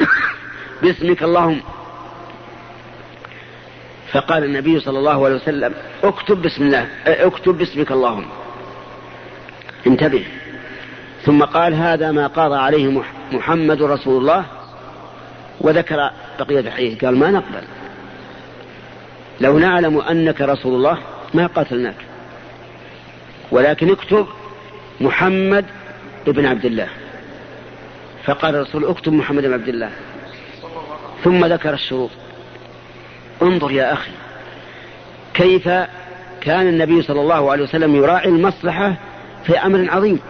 باسمك 0.82 1.22
اللهم 1.22 1.60
فقال 4.12 4.44
النبي 4.44 4.80
صلى 4.80 4.98
الله 4.98 5.24
عليه 5.24 5.34
وسلم 5.34 5.74
اكتب 6.04 6.42
بسم 6.42 6.62
الله 6.62 6.88
اكتب 7.06 7.58
باسمك 7.58 7.92
اللهم 7.92 8.26
انتبه. 9.86 10.24
ثم 11.24 11.44
قال 11.44 11.74
هذا 11.74 12.12
ما 12.12 12.26
قضى 12.26 12.56
عليه 12.56 12.88
محمد 13.32 13.82
رسول 13.82 14.20
الله 14.20 14.44
وذكر 15.60 16.10
بقية 16.38 16.60
الحديث. 16.60 17.04
قال 17.04 17.16
ما 17.16 17.30
نقبل. 17.30 17.62
لو 19.40 19.58
نعلم 19.58 20.00
أنك 20.00 20.40
رسول 20.40 20.74
الله 20.74 20.98
ما 21.34 21.46
قتلناك 21.46 21.96
ولكن 23.50 23.90
اكتب 23.90 24.26
محمد 25.00 25.64
ابن 26.26 26.46
عبد 26.46 26.64
الله. 26.64 26.88
فقال 28.24 28.54
الرسول 28.54 28.84
اكتب 28.84 29.12
محمد 29.12 29.42
بن 29.42 29.52
عبد 29.52 29.68
الله. 29.68 29.90
ثم 31.24 31.44
ذكر 31.44 31.74
الشروط. 31.74 32.10
انظر 33.42 33.70
يا 33.70 33.92
أخي 33.92 34.10
كيف 35.34 35.68
كان 36.40 36.68
النبي 36.68 37.02
صلى 37.02 37.20
الله 37.20 37.50
عليه 37.50 37.62
وسلم 37.62 37.96
يراعي 37.96 38.28
المصلحة 38.28 38.96
في 39.44 39.58
أمر 39.58 39.90
عظيم. 39.90 40.20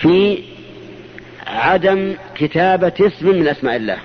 في 0.00 0.44
عدم 1.50 2.14
كتابة 2.34 2.92
اسم 3.00 3.28
من 3.28 3.48
أسماء 3.48 3.76
الله. 3.76 3.98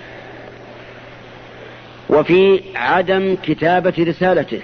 وفي 2.09 2.61
عدم 2.75 3.37
كتابة 3.43 3.93
رسالته. 3.99 4.59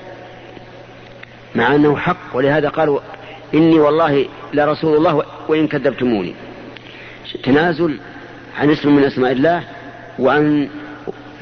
مع 1.56 1.76
أنه 1.76 1.98
حق 1.98 2.18
ولهذا 2.34 2.70
قالوا 2.70 3.00
إني 3.54 3.80
والله 3.80 4.26
لرسول 4.54 4.98
الله 4.98 5.24
وإن 5.48 5.68
كذبتموني. 5.68 6.34
تنازل 7.44 8.00
عن 8.60 8.72
اسم 8.72 8.96
من 8.96 9.04
أسماء 9.04 9.32
الله 9.32 9.64
وعن 10.20 10.70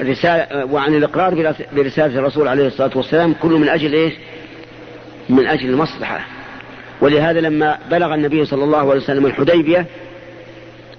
رسالة 0.00 0.64
وعن 0.64 0.94
الإقرار 0.94 1.54
برسالة 1.72 2.18
الرسول 2.18 2.48
عليه 2.48 2.66
الصلاة 2.66 2.90
والسلام 2.94 3.34
كله 3.42 3.58
من 3.58 3.68
أجل 3.68 3.92
إيش؟ 3.94 4.12
من 5.28 5.46
أجل 5.46 5.70
المصلحة. 5.70 6.26
ولهذا 7.00 7.40
لما 7.40 7.78
بلغ 7.90 8.14
النبي 8.14 8.44
صلى 8.44 8.64
الله 8.64 8.78
عليه 8.78 9.00
وسلم 9.00 9.26
الحديبية 9.26 9.86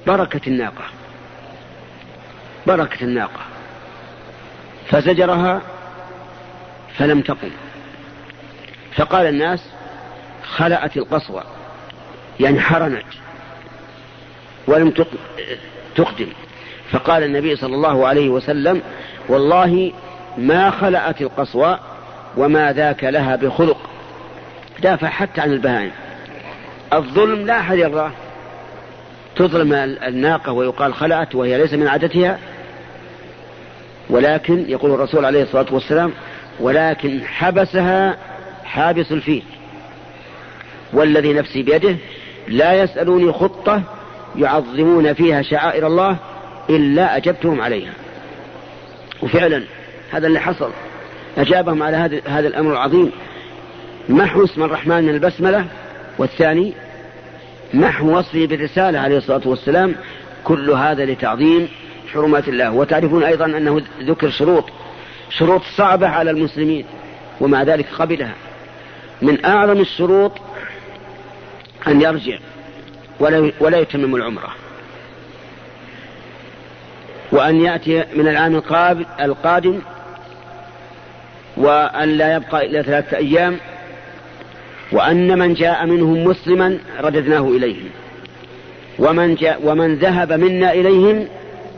بركت 0.08 0.48
الناقة. 0.48 0.84
بركت 2.68 3.02
الناقة. 3.02 3.40
فزجرها 4.88 5.62
فلم 6.98 7.22
تقم. 7.22 7.52
فقال 8.96 9.26
الناس 9.26 9.60
خلأت 10.44 10.98
القصوى 10.98 11.44
يعني 12.40 12.60
حرنت 12.60 13.06
ولم 14.68 14.94
تقدم. 15.96 16.28
فقال 16.92 17.24
النبي 17.24 17.56
صلى 17.56 17.76
الله 17.76 18.08
عليه 18.08 18.30
وسلم 18.30 18.82
والله 19.28 19.92
ما 20.38 20.72
خلأت 20.72 21.22
القصوى 21.22 21.80
وما 22.38 22.74
ذاك 22.74 23.04
لها 23.04 23.36
بخلق. 23.36 23.90
دافع 24.80 25.10
حتى 25.10 25.42
عن 25.42 25.52
البهائم. 25.52 25.92
الظلم 26.94 27.46
لا 27.46 27.60
أحد 27.60 27.78
يرضاه 27.78 28.12
تظلم 29.48 29.74
الناقة 30.08 30.52
ويقال 30.52 30.94
خلأت 30.94 31.36
وهي 31.36 31.58
ليس 31.58 31.74
من 31.74 31.88
عادتها 31.88 32.40
ولكن 34.10 34.66
يقول 34.70 34.92
الرسول 34.92 35.26
عليه 35.26 35.44
الصلاة 35.44 35.66
والسلام 35.72 36.12
ولكن 36.60 37.22
حبسها 37.26 38.18
حابس 38.64 39.12
الفيل 39.12 39.44
والذي 40.94 41.34
نفسي 41.34 41.64
بيده 41.64 41.96
لا 42.48 42.74
يسألوني 42.84 43.32
خطة 43.32 43.82
يعظمون 44.36 45.14
فيها 45.14 45.42
شعائر 45.42 45.88
الله 45.88 46.18
إلا 46.70 47.18
أجبتهم 47.18 47.62
عليها. 47.62 47.94
وفعلا 49.24 49.64
هذا 50.12 50.28
اللي 50.28 50.40
حصل 50.40 50.72
أجابهم 51.38 51.84
على 51.84 51.98
هذا 51.98 52.22
هذا 52.26 52.48
الأمر 52.48 52.72
العظيم 52.72 53.12
محو 54.10 54.44
اسم 54.44 54.64
الرحمن 54.64 55.04
من 55.04 55.10
البسملة 55.10 55.66
والثاني 56.18 56.74
محو 57.74 58.18
وصفه 58.18 58.46
بالرسالة 58.46 59.00
عليه 59.00 59.18
الصلاة 59.18 59.42
والسلام 59.46 59.96
كل 60.44 60.72
هذا 60.72 61.06
لتعظيم 61.06 61.68
حرمات 62.14 62.48
الله. 62.48 62.72
وتعرفون 62.72 63.24
أيضا 63.24 63.46
أنه 63.46 63.82
ذكر 64.02 64.30
شروط 64.30 64.66
شروط 65.30 65.62
صعبة 65.78 66.08
على 66.08 66.32
المسلمين 66.32 66.86
ومع 67.42 67.64
ذلك 67.64 67.86
قبلها. 68.00 68.36
من 69.22 69.46
أعظم 69.46 69.80
الشروط 69.82 70.32
أن 71.88 72.02
يرجع 72.02 72.38
ولا 73.20 73.52
ولا 73.60 73.78
يتمم 73.78 74.16
العمرة. 74.16 74.50
وأن 77.32 77.62
يأتي 77.62 78.04
من 78.16 78.28
العام 78.28 78.56
القادم 79.22 79.80
وأن 81.58 82.10
لا 82.10 82.36
يبقى 82.36 82.66
إلا 82.66 82.82
ثلاثة 82.82 83.18
أيام 83.18 83.58
وأن 84.92 85.40
من 85.40 85.54
جاء 85.54 85.86
منهم 85.86 86.24
مسلما 86.24 86.78
رددناه 87.00 87.48
إليهم. 87.48 87.90
ومن, 89.00 89.36
جاء 89.36 89.60
ومن 89.64 89.96
ذهب 89.96 90.34
منا 90.34 90.74
إليهم 90.74 91.28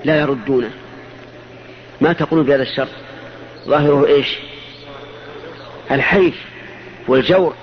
لا 0.06 0.20
يردونه. 0.20 0.70
ما 2.02 2.14
تقول 2.14 2.44
بهذا 2.44 2.64
الشرط 2.64 2.90
ظاهره 3.68 4.08
إيش؟ 4.08 4.38
الحيف 5.92 6.46
والجور. 7.08 7.54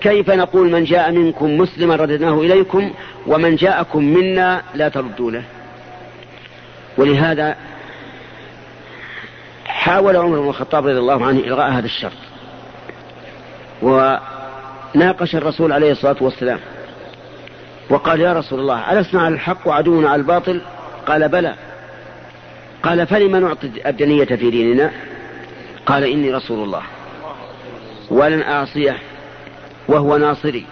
كيف 0.00 0.30
نقول 0.30 0.70
من 0.70 0.84
جاء 0.84 1.12
منكم 1.12 1.58
مسلما 1.58 1.96
رددناه 1.96 2.40
إليكم 2.40 2.90
ومن 3.26 3.56
جاءكم 3.56 4.04
منا 4.04 4.62
لا 4.74 4.88
تردونه؟ 4.88 5.44
ولهذا 6.98 7.56
حاول 9.64 10.16
عمر 10.16 10.40
بن 10.40 10.48
الخطاب 10.48 10.86
رضي 10.86 10.98
الله 10.98 11.26
عنه 11.26 11.40
إلغاء 11.40 11.70
هذا 11.70 11.86
الشرط 11.86 12.12
وناقش 14.94 15.36
الرسول 15.36 15.72
عليه 15.72 15.92
الصلاة 15.92 16.16
والسلام 16.20 16.58
وقال 17.90 18.20
يا 18.20 18.32
رسول 18.32 18.60
الله 18.60 18.92
ألسنا 18.92 19.22
على 19.22 19.34
الحق 19.34 19.68
وعدونا 19.68 20.10
على 20.10 20.20
الباطل؟ 20.20 20.60
قال 21.06 21.28
بلى. 21.28 21.54
قال 22.82 23.06
فلم 23.06 23.36
نعطي 23.36 23.70
الدنية 23.86 24.24
في 24.24 24.50
ديننا؟ 24.50 24.90
قال 25.86 26.04
إني 26.04 26.30
رسول 26.30 26.64
الله 26.64 26.82
ولن 28.10 28.42
أعصيه 28.42 28.98
وهو 29.88 30.16
ناصري. 30.16 30.64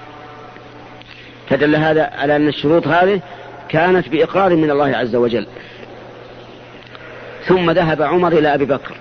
فدل 1.49 1.77
هذا 1.77 2.11
على 2.19 2.37
أن 2.37 2.49
الشروط 2.49 2.87
هذه 2.87 3.21
كانت 3.69 4.09
بإقرار 4.09 4.57
من 4.57 4.71
الله 4.71 4.97
عز 4.97 5.17
وجل. 5.17 5.47
ثم 7.45 7.71
ذهب 7.71 8.03
عمر 8.03 8.33
إلى 8.33 8.55
أبي 8.55 8.65
بكر 8.65 8.95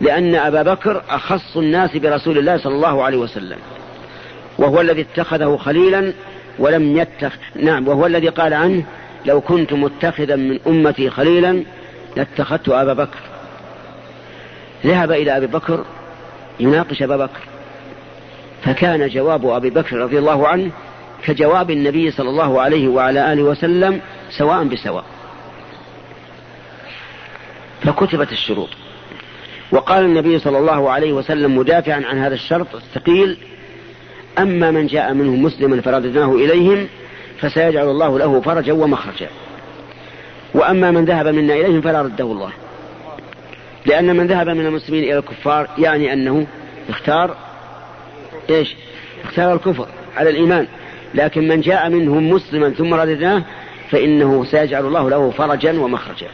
لأن 0.00 0.34
أبا 0.34 0.62
بكر 0.62 1.02
أخص 1.08 1.56
الناس 1.56 1.96
برسول 1.96 2.38
الله 2.38 2.56
صلى 2.56 2.74
الله 2.74 3.04
عليه 3.04 3.18
وسلم. 3.18 3.58
وهو 4.58 4.80
الذي 4.80 5.00
اتخذه 5.00 5.56
خليلا 5.56 6.12
ولم 6.58 6.96
يتخذ 6.96 7.38
نعم 7.56 7.88
وهو 7.88 8.06
الذي 8.06 8.28
قال 8.28 8.54
عنه 8.54 8.84
لو 9.26 9.40
كنت 9.40 9.72
متخذا 9.72 10.36
من 10.36 10.58
أمتي 10.66 11.10
خليلا 11.10 11.62
لاتخذت 12.16 12.68
أبا 12.68 12.92
بكر. 12.92 13.18
ذهب 14.86 15.12
إلى 15.12 15.36
أبي 15.36 15.46
بكر 15.46 15.84
يناقش 16.60 17.02
أبا 17.02 17.16
بكر. 17.16 17.40
فكان 18.62 19.08
جواب 19.08 19.46
أبي 19.46 19.70
بكر 19.70 19.96
رضي 19.96 20.18
الله 20.18 20.48
عنه 20.48 20.70
كجواب 21.24 21.70
النبي 21.70 22.10
صلى 22.10 22.30
الله 22.30 22.60
عليه 22.60 22.88
وعلى 22.88 23.32
آله 23.32 23.42
وسلم 23.42 24.00
سواء 24.38 24.64
بسواء. 24.64 25.04
فكتبت 27.82 28.32
الشروط. 28.32 28.68
وقال 29.72 30.04
النبي 30.04 30.38
صلى 30.38 30.58
الله 30.58 30.90
عليه 30.90 31.12
وسلم 31.12 31.58
مدافعا 31.58 32.02
عن 32.04 32.18
هذا 32.18 32.34
الشرط 32.34 32.74
الثقيل 32.74 33.36
أما 34.38 34.70
من 34.70 34.86
جاء 34.86 35.14
منهم 35.14 35.42
مسلما 35.42 35.80
فرددناه 35.80 36.34
إليهم 36.34 36.88
فسيجعل 37.40 37.88
الله 37.88 38.18
له 38.18 38.40
فرجا 38.40 38.72
ومخرجا. 38.72 39.28
وأما 40.54 40.90
من 40.90 41.04
ذهب 41.04 41.26
منا 41.26 41.54
إليهم 41.54 41.80
فلا 41.80 42.02
رده 42.02 42.24
الله. 42.24 42.50
لأن 43.86 44.16
من 44.16 44.26
ذهب 44.26 44.48
من 44.48 44.66
المسلمين 44.66 45.04
إلى 45.04 45.18
الكفار 45.18 45.68
يعني 45.78 46.12
أنه 46.12 46.46
اختار 46.88 47.36
إيش؟ 48.50 48.76
اختار 49.24 49.54
الكفر 49.54 49.88
على 50.16 50.30
الإيمان. 50.30 50.66
لكن 51.14 51.48
من 51.48 51.60
جاء 51.60 51.88
منهم 51.88 52.30
مسلما 52.30 52.70
ثم 52.70 52.94
رددناه 52.94 53.42
فإنه 53.90 54.44
سيجعل 54.44 54.86
الله 54.86 55.10
له 55.10 55.30
فرجا 55.30 55.80
ومخرجا. 55.80 56.28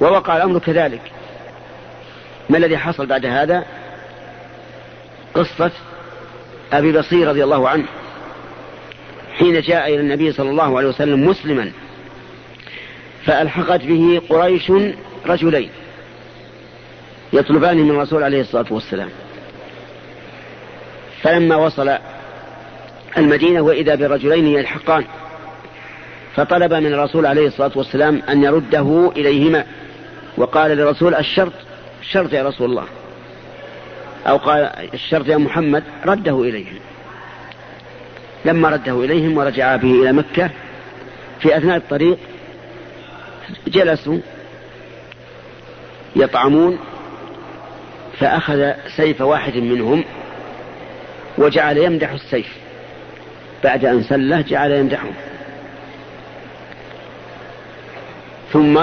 ووقع 0.00 0.36
الأمر 0.36 0.58
كذلك. 0.58 1.00
ما 2.50 2.58
الذي 2.58 2.78
حصل 2.78 3.06
بعد 3.06 3.26
هذا؟ 3.26 3.64
قصة 5.34 5.70
أبي 6.72 6.92
بصير 6.92 7.28
رضي 7.28 7.44
الله 7.44 7.68
عنه 7.68 7.84
حين 9.38 9.60
جاء 9.60 9.88
إلى 9.88 10.00
النبي 10.00 10.32
صلى 10.32 10.50
الله 10.50 10.78
عليه 10.78 10.88
وسلم 10.88 11.28
مسلما 11.28 11.72
فألحقت 13.24 13.82
به 13.82 14.22
قريش 14.28 14.72
رجلين 15.26 15.70
يطلبان 17.32 17.76
من 17.76 17.90
الرسول 17.90 18.22
عليه 18.22 18.40
الصلاة 18.40 18.66
والسلام. 18.70 19.08
فلما 21.22 21.56
وصل 21.56 21.98
المدينة 23.16 23.60
وإذا 23.60 23.94
برجلين 23.94 24.46
يلحقان 24.46 25.04
فطلب 26.36 26.74
من 26.74 26.94
الرسول 26.94 27.26
عليه 27.26 27.46
الصلاة 27.46 27.72
والسلام 27.76 28.22
أن 28.28 28.42
يرده 28.42 29.12
إليهما 29.16 29.64
وقال 30.36 30.70
للرسول 30.70 31.14
الشرط 31.14 31.52
الشرط 32.00 32.32
يا 32.32 32.42
رسول 32.42 32.70
الله. 32.70 32.84
أو 34.26 34.36
قال 34.36 34.72
الشرط 34.94 35.26
يا 35.26 35.36
محمد 35.36 35.84
رده 36.06 36.42
إليهم. 36.42 36.78
لما 38.44 38.68
رده 38.68 39.04
إليهم 39.04 39.36
ورجع 39.36 39.76
به 39.76 40.02
إلى 40.02 40.12
مكة 40.12 40.50
في 41.40 41.56
أثناء 41.56 41.76
الطريق 41.76 42.18
جلسوا 43.66 44.18
يطعمون 46.16 46.78
فأخذ 48.18 48.72
سيف 48.96 49.20
واحد 49.20 49.56
منهم 49.56 50.04
وجعل 51.38 51.78
يمدح 51.78 52.10
السيف. 52.10 52.56
بعد 53.64 53.84
أن 53.84 54.02
سله 54.02 54.40
جعل 54.40 54.70
يمدحه. 54.70 55.10
ثم 58.52 58.80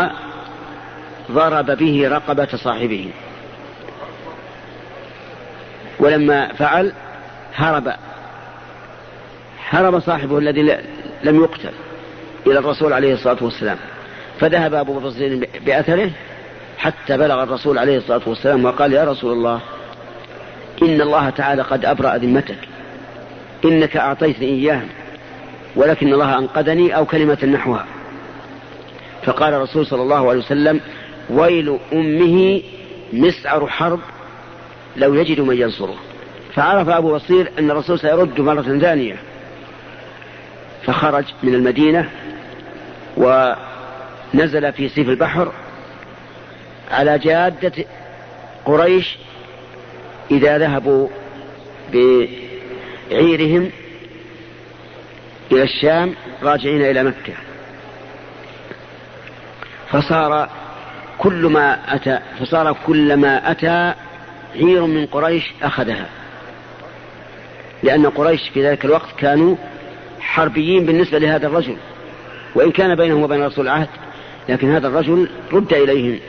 ضرب 1.31 1.77
به 1.77 2.07
رقبة 2.07 2.47
صاحبه. 2.55 3.09
ولما 5.99 6.53
فعل 6.53 6.93
هرب. 7.55 7.93
هرب 9.69 9.99
صاحبه 9.99 10.37
الذي 10.37 10.77
لم 11.23 11.43
يقتل 11.43 11.71
إلى 12.47 12.59
الرسول 12.59 12.93
عليه 12.93 13.13
الصلاة 13.13 13.37
والسلام. 13.41 13.77
فذهب 14.39 14.73
أبو 14.73 14.99
بكر 14.99 15.47
بأثره 15.65 16.09
حتى 16.77 17.17
بلغ 17.17 17.43
الرسول 17.43 17.77
عليه 17.77 17.97
الصلاة 17.97 18.21
والسلام 18.25 18.65
وقال 18.65 18.93
يا 18.93 19.03
رسول 19.03 19.31
الله 19.31 19.59
إن 20.81 21.01
الله 21.01 21.29
تعالى 21.29 21.61
قد 21.61 21.85
أبرأ 21.85 22.17
ذمتك. 22.17 22.57
إنك 23.65 23.97
أعطيتني 23.97 24.45
إياه 24.45 24.81
ولكن 25.75 26.13
الله 26.13 26.37
أنقذني 26.37 26.95
أو 26.95 27.05
كلمة 27.05 27.45
نحوها. 27.45 27.85
فقال 29.23 29.53
الرسول 29.53 29.85
صلى 29.85 30.01
الله 30.01 30.29
عليه 30.29 30.39
وسلم 30.39 30.81
ويل 31.29 31.79
أمه 31.93 32.61
مسعر 33.13 33.67
حرب 33.67 33.99
لو 34.95 35.13
يجد 35.13 35.39
من 35.41 35.61
ينصره. 35.61 35.95
فعرف 36.55 36.89
أبو 36.89 37.15
بصير 37.15 37.51
أن 37.59 37.71
الرسول 37.71 37.99
سيرد 37.99 38.41
مرة 38.41 38.61
ثانية. 38.61 39.15
فخرج 40.83 41.25
من 41.43 41.55
المدينة 41.55 42.09
ونزل 43.17 44.73
في 44.73 44.89
سيف 44.89 45.09
البحر 45.09 45.51
على 46.91 47.19
جادة 47.19 47.85
قريش 48.65 49.17
إذا 50.31 50.57
ذهبوا 50.57 51.07
بعيرهم 51.93 53.71
إلى 55.51 55.63
الشام 55.63 56.15
راجعين 56.43 56.81
إلى 56.81 57.03
مكة. 57.03 57.33
فصار 59.89 60.49
كل 61.17 61.45
ما 61.45 61.95
أتى 61.95 62.19
فصار 62.39 62.77
كلما 62.85 63.51
أتى 63.51 63.93
عير 64.55 64.85
من 64.85 65.05
قريش 65.05 65.43
أخذها. 65.63 66.09
لأن 67.83 68.05
قريش 68.05 68.49
في 68.49 68.67
ذلك 68.67 68.85
الوقت 68.85 69.15
كانوا 69.17 69.55
حربيين 70.19 70.85
بالنسبة 70.85 71.19
لهذا 71.19 71.47
الرجل. 71.47 71.75
وإن 72.55 72.71
كان 72.71 72.95
بينهم 72.95 73.23
وبين 73.23 73.43
رسول 73.43 73.67
العهد 73.67 73.89
لكن 74.49 74.75
هذا 74.75 74.87
الرجل 74.87 75.29
رد 75.53 75.73
إليهم. 75.73 76.19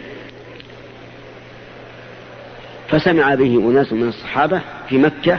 فسمع 2.89 3.35
به 3.35 3.71
أناس 3.71 3.93
من 3.93 4.09
الصحابة 4.09 4.61
في 4.89 4.99
مكة 4.99 5.39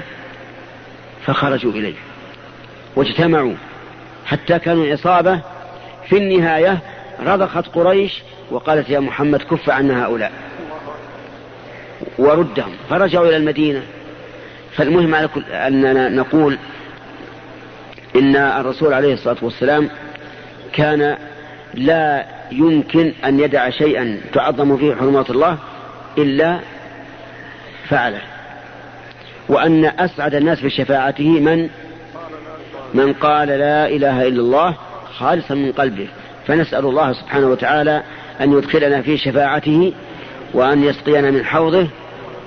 فخرجوا 1.26 1.72
إليه. 1.72 1.96
واجتمعوا. 2.96 3.54
حتى 4.26 4.60
كانوا 4.60 4.88
عصابة. 4.88 5.42
في 6.10 6.18
النهاية 6.18 6.80
رضخت 7.26 7.68
قريش 7.68 8.22
وقالت 8.52 8.90
يا 8.90 9.00
محمد 9.00 9.42
كف 9.42 9.70
عنا 9.70 10.06
هؤلاء. 10.06 10.32
وردهم. 12.18 12.72
فرجعوا 12.90 13.28
إلى 13.28 13.38
المدينة. 13.38 13.82
فالمهم 14.76 15.16
على 15.16 15.28
كل 15.28 15.44
أننا 15.44 16.10
نقول 16.10 16.58
إن 18.16 18.36
الرسول 18.36 18.94
عليه 18.94 19.14
الصلاة 19.14 19.38
والسلام 19.42 19.90
كان 20.74 21.18
لا 21.74 22.26
يمكن 22.52 23.14
أن 23.26 23.40
يدع 23.40 23.70
شيئا 23.70 24.22
تعظم 24.34 24.78
فيه 24.78 24.96
حرمات 24.96 25.30
الله 25.30 25.58
إلا 26.18 26.60
فعله. 27.90 28.22
وأن 29.50 29.86
أسعد 29.86 30.36
الناس 30.36 30.62
بشفاعته 30.62 31.30
من؟ 31.30 31.70
من 32.94 33.14
قال 33.14 33.48
لا 33.48 33.88
إله 33.88 34.28
إلا 34.28 34.42
الله 34.42 34.76
خالصا 35.18 35.56
من 35.56 35.72
قلبه. 35.72 36.08
فنسأل 36.48 36.86
الله 36.86 37.14
سبحانه 37.14 37.48
وتعالى 37.48 38.04
أن 38.42 38.58
يدخلنا 38.58 39.02
في 39.02 39.18
شفاعته 39.18 39.94
وأن 40.54 40.84
يسقينا 40.84 41.32
من 41.32 41.46
حوضه 41.46 41.88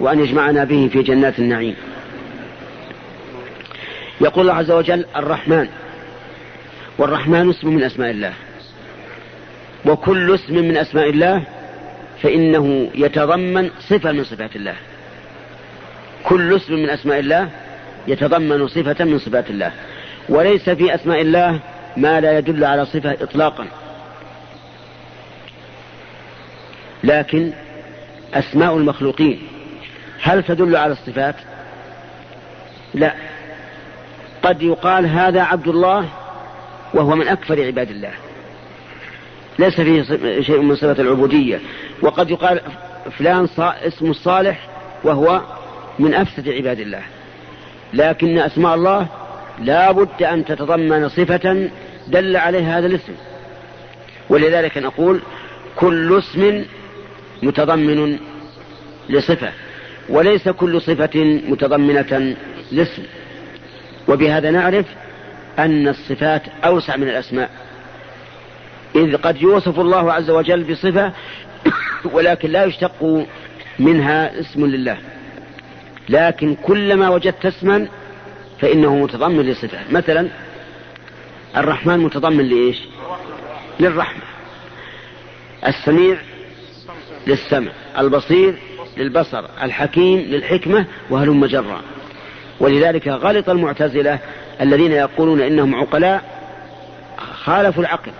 وأن 0.01 0.21
يجمعنا 0.21 0.65
به 0.65 0.89
في 0.93 1.03
جنات 1.03 1.39
النعيم. 1.39 1.77
يقول 4.21 4.43
الله 4.43 4.55
عز 4.55 4.71
وجل 4.71 5.05
الرحمن 5.17 5.69
والرحمن 6.99 7.51
اسم 7.51 7.69
من 7.69 7.83
أسماء 7.83 8.11
الله. 8.11 8.33
وكل 9.85 10.35
اسم 10.35 10.55
من 10.55 10.77
أسماء 10.77 11.11
الله 11.11 11.43
فإنه 12.23 12.91
يتضمن 12.95 13.71
صفة 13.81 14.13
من 14.13 14.25
صفات 14.25 14.57
الله. 14.57 14.75
كل 16.25 16.57
اسم 16.57 16.75
من 16.75 16.91
أسماء 16.91 17.19
الله 17.19 17.51
يتضمن 18.07 18.69
صفة 18.69 19.05
من 19.05 19.19
صفات 19.19 19.51
الله. 19.51 19.73
وليس 20.29 20.71
في 20.71 20.95
أسماء 20.95 21.21
الله 21.21 21.61
ما 21.97 22.21
لا 22.21 22.39
يدل 22.39 22.65
على 22.65 22.87
صفة 22.87 23.13
إطلاقا. 23.13 23.67
لكن 27.05 27.53
أسماء 28.35 28.77
المخلوقين 28.77 29.43
هل 30.23 30.43
تدل 30.43 30.77
على 30.77 30.93
الصفات؟ 30.93 31.35
لا. 32.95 33.15
قد 34.43 34.63
يقال 34.63 35.07
هذا 35.07 35.43
عبد 35.43 35.69
الله 35.69 36.09
وهو 36.95 37.17
من 37.17 37.29
أكثر 37.29 37.67
عباد 37.67 37.91
الله. 37.91 38.13
ليس 39.59 39.81
فيه 39.81 40.03
شيء 40.41 40.61
من 40.61 40.77
صفة 40.77 41.03
العبودية. 41.03 41.61
وقد 42.03 42.31
يقال 42.31 42.61
فلان 43.19 43.49
اسم 43.59 44.11
الصالح 44.11 44.69
وهو 45.05 45.43
من 45.99 46.15
أفسد 46.15 46.49
عباد 46.49 46.81
الله. 46.81 47.03
لكن 47.93 48.39
أسماء 48.39 48.75
الله 48.75 49.07
لا 49.59 49.93
بد 49.93 50.23
أن 50.23 50.45
تتضمن 50.45 51.09
صفة 51.09 51.69
دل 52.09 52.37
عليها 52.37 52.79
هذا 52.79 52.87
الاسم. 52.87 53.13
ولذلك 54.29 54.79
نقول 54.79 55.21
كل 55.77 56.19
اسم 56.19 56.65
متضمن 57.43 58.19
لصفة. 59.09 59.53
وليس 60.09 60.49
كل 60.49 60.81
صفة 60.81 61.40
متضمنة 61.49 62.37
لاسم. 62.73 63.03
وبهذا 64.09 64.51
نعرف 64.51 64.87
أن 65.59 65.88
الصفات 65.88 66.42
أوسع 66.64 66.97
من 66.97 67.09
الأسماء. 67.09 67.51
إذ 68.94 69.16
قد 69.16 69.42
يوصف 69.42 69.81
الله 69.81 70.12
عز 70.12 70.31
وجل 70.31 70.64
بصفة 70.64 71.12
ولكن 72.14 72.51
لا 72.51 72.64
يشتق 72.64 73.27
منها 73.79 74.40
اسم 74.40 74.66
لله. 74.66 74.99
لكن 76.09 76.55
كلما 76.55 77.09
وجدت 77.09 77.47
اسما 77.47 77.88
فإنه 78.61 78.97
متضمن 78.97 79.40
لصفة. 79.40 79.79
مثلا 79.90 80.29
الرحمن 81.57 81.99
متضمن 81.99 82.49
لإيش؟ 82.49 82.79
للرحمة. 83.81 84.23
السميع 85.66 86.18
للسمع. 87.27 87.73
البصير 87.99 88.68
للبصر 88.99 89.45
الحكيم 89.63 90.19
للحكمة 90.19 90.85
وهلم 91.11 91.47
جرا. 91.47 91.83
ولذلك 92.61 93.09
غلط 93.09 93.51
المعتزلة 93.51 94.19
الذين 94.61 94.93
يقولون 94.93 95.41
إنهم 95.41 95.75
عقلاء 95.75 96.23
خالفوا 97.45 97.83
العقل 97.83 98.13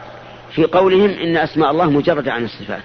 في 0.55 0.65
قولهم 0.65 1.11
إن 1.11 1.37
أسماء 1.37 1.71
الله 1.71 1.91
مجردة 1.91 2.33
عن 2.33 2.45
الصفات. 2.45 2.83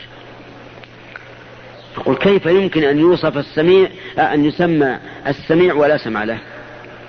يقول 1.98 2.16
كيف 2.16 2.46
يمكن 2.46 2.84
أن 2.84 3.00
يوصف 3.00 3.38
السميع 3.38 3.90
أن 4.18 4.46
يسمى 4.46 4.98
السميع 5.28 5.74
ولا 5.74 5.98
سمع 5.98 6.24
له؟ 6.24 6.38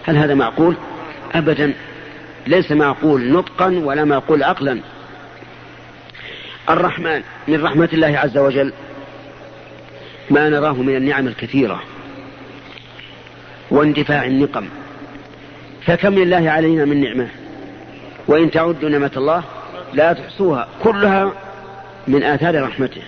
هل 0.05 0.17
هذا 0.17 0.35
معقول؟ 0.35 0.77
أبدا. 1.35 1.73
ليس 2.47 2.73
معقول 2.73 3.33
نطقا 3.33 3.67
ولا 3.67 4.05
معقول 4.05 4.43
عقلا. 4.43 4.81
الرحمن 6.71 7.23
من 7.49 7.63
رحمة 7.63 7.89
الله 7.93 8.19
عز 8.19 8.39
وجل 8.39 8.73
ما 10.31 10.49
نراه 10.49 10.73
من 10.73 10.97
النعم 10.97 11.27
الكثيرة 11.27 11.83
واندفاع 13.71 14.25
النقم. 14.25 14.69
فكم 15.87 16.15
لله 16.15 16.51
علينا 16.51 16.85
من 16.85 17.01
نعمة؟ 17.01 17.29
وإن 18.29 18.51
تعدوا 18.51 18.89
نعمة 18.89 19.11
الله 19.17 19.43
لا 19.93 20.13
تحصوها. 20.13 20.69
كلها 20.83 21.33
من 22.09 22.23
آثار 22.23 22.63
رحمته. 22.63 23.03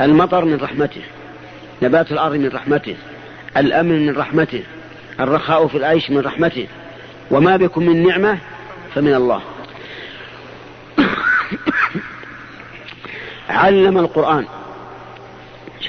المطر 0.00 0.44
من 0.44 0.56
رحمته. 0.56 1.02
نبات 1.82 2.12
الأرض 2.12 2.34
من 2.34 2.48
رحمته. 2.48 2.96
الأمن 3.56 4.06
من 4.06 4.16
رحمته. 4.16 4.62
الرخاء 5.20 5.66
في 5.66 5.76
العيش 5.76 6.10
من 6.10 6.18
رحمته. 6.18 6.66
وما 7.30 7.56
بكم 7.56 7.82
من 7.82 8.06
نعمة 8.06 8.38
فمن 8.94 9.14
الله. 9.14 9.42
علم 13.48 13.98
القرآن. 13.98 14.46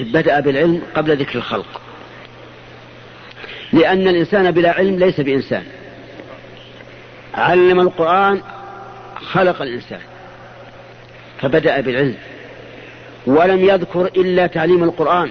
بدأ 0.02 0.40
بالعلم 0.40 0.82
قبل 0.94 1.16
ذكر 1.16 1.38
الخلق. 1.38 1.80
لأن 3.72 4.08
الإنسان 4.08 4.50
بلا 4.50 4.70
علم 4.70 4.98
ليس 4.98 5.20
بإنسان. 5.20 5.64
علم 7.34 7.80
القرآن 7.80 8.40
خلق 9.32 9.62
الإنسان. 9.62 10.00
فبدأ 11.40 11.80
بالعلم. 11.80 12.14
ولم 13.26 13.64
يذكر 13.64 14.06
إلا 14.06 14.46
تعليم 14.46 14.84
القرآن. 14.84 15.30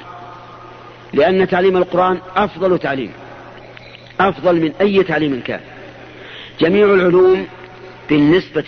لأن 1.14 1.48
تعليم 1.48 1.78
القرآن 1.78 2.18
أفضل 2.36 2.80
تعليم. 2.80 3.12
أفضل 4.20 4.56
من 4.56 4.74
أي 4.82 5.04
تعليم 5.04 5.42
كان. 5.46 5.60
جميع 6.60 6.86
العلوم 6.86 7.48
بالنسبة 8.10 8.66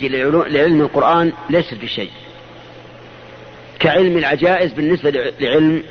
لعلم 0.48 0.82
القرآن 0.82 1.32
ليست 1.50 1.74
بشيء. 1.74 2.12
كعلم 3.80 4.18
العجائز 4.18 4.74
بالنسبة 4.74 5.10
لعلم 5.40 5.84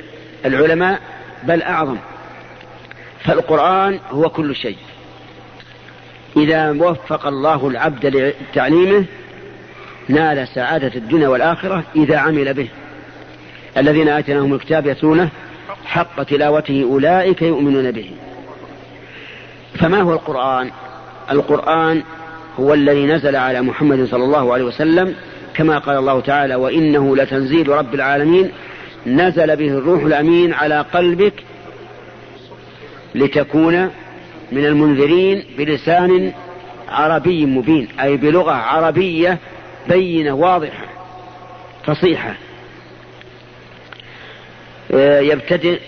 العلماء 0.45 1.01
بل 1.43 1.61
أعظم. 1.61 1.97
فالقرآن 3.23 3.99
هو 4.09 4.29
كل 4.29 4.55
شيء. 4.55 4.77
إذا 6.37 6.71
وفق 6.71 7.27
الله 7.27 7.67
العبد 7.67 8.05
لتعليمه 8.05 9.05
نال 10.09 10.47
سعادة 10.47 10.91
الدنيا 10.95 11.27
والآخرة 11.27 11.83
إذا 11.95 12.17
عمل 12.17 12.53
به. 12.53 12.67
الذين 13.77 14.09
آتيناهم 14.09 14.53
الكتاب 14.53 14.87
يتلونه 14.87 15.29
حق 15.85 16.23
تلاوته 16.23 16.83
أولئك 16.83 17.41
يؤمنون 17.41 17.91
به. 17.91 18.11
فما 19.79 20.01
هو 20.01 20.13
القرآن؟ 20.13 20.71
القرآن 21.31 22.03
هو 22.59 22.73
الذي 22.73 23.05
نزل 23.05 23.35
على 23.35 23.61
محمد 23.61 24.05
صلى 24.05 24.23
الله 24.23 24.53
عليه 24.53 24.63
وسلم 24.63 25.15
كما 25.57 25.77
قال 25.77 25.97
الله 25.97 26.19
تعالى 26.19 26.55
وإنه 26.55 27.15
لتنزيل 27.15 27.67
رب 27.67 27.95
العالمين 27.95 28.51
نزل 29.05 29.55
به 29.55 29.67
الروح 29.67 30.03
الأمين 30.03 30.53
على 30.53 30.81
قلبك 30.93 31.33
لتكون 33.15 33.91
من 34.51 34.65
المنذرين 34.65 35.43
بلسان 35.57 36.33
عربي 36.89 37.45
مبين 37.45 37.87
أي 38.01 38.17
بلغة 38.17 38.51
عربية 38.51 39.37
بينة 39.89 40.33
واضحة 40.33 40.85
فصيحة. 41.85 42.35
آه، 44.91 45.19
يبتدئ 45.19 45.79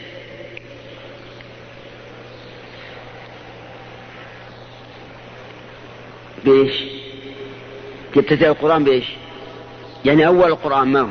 بإيش؟ 6.45 6.83
يبتدئ 8.15 8.47
القرآن 8.47 8.83
بإيش؟ 8.83 9.05
يعني 10.05 10.27
أول 10.27 10.47
القرآن 10.49 10.87
ما 10.87 10.99
هو؟ 10.99 11.07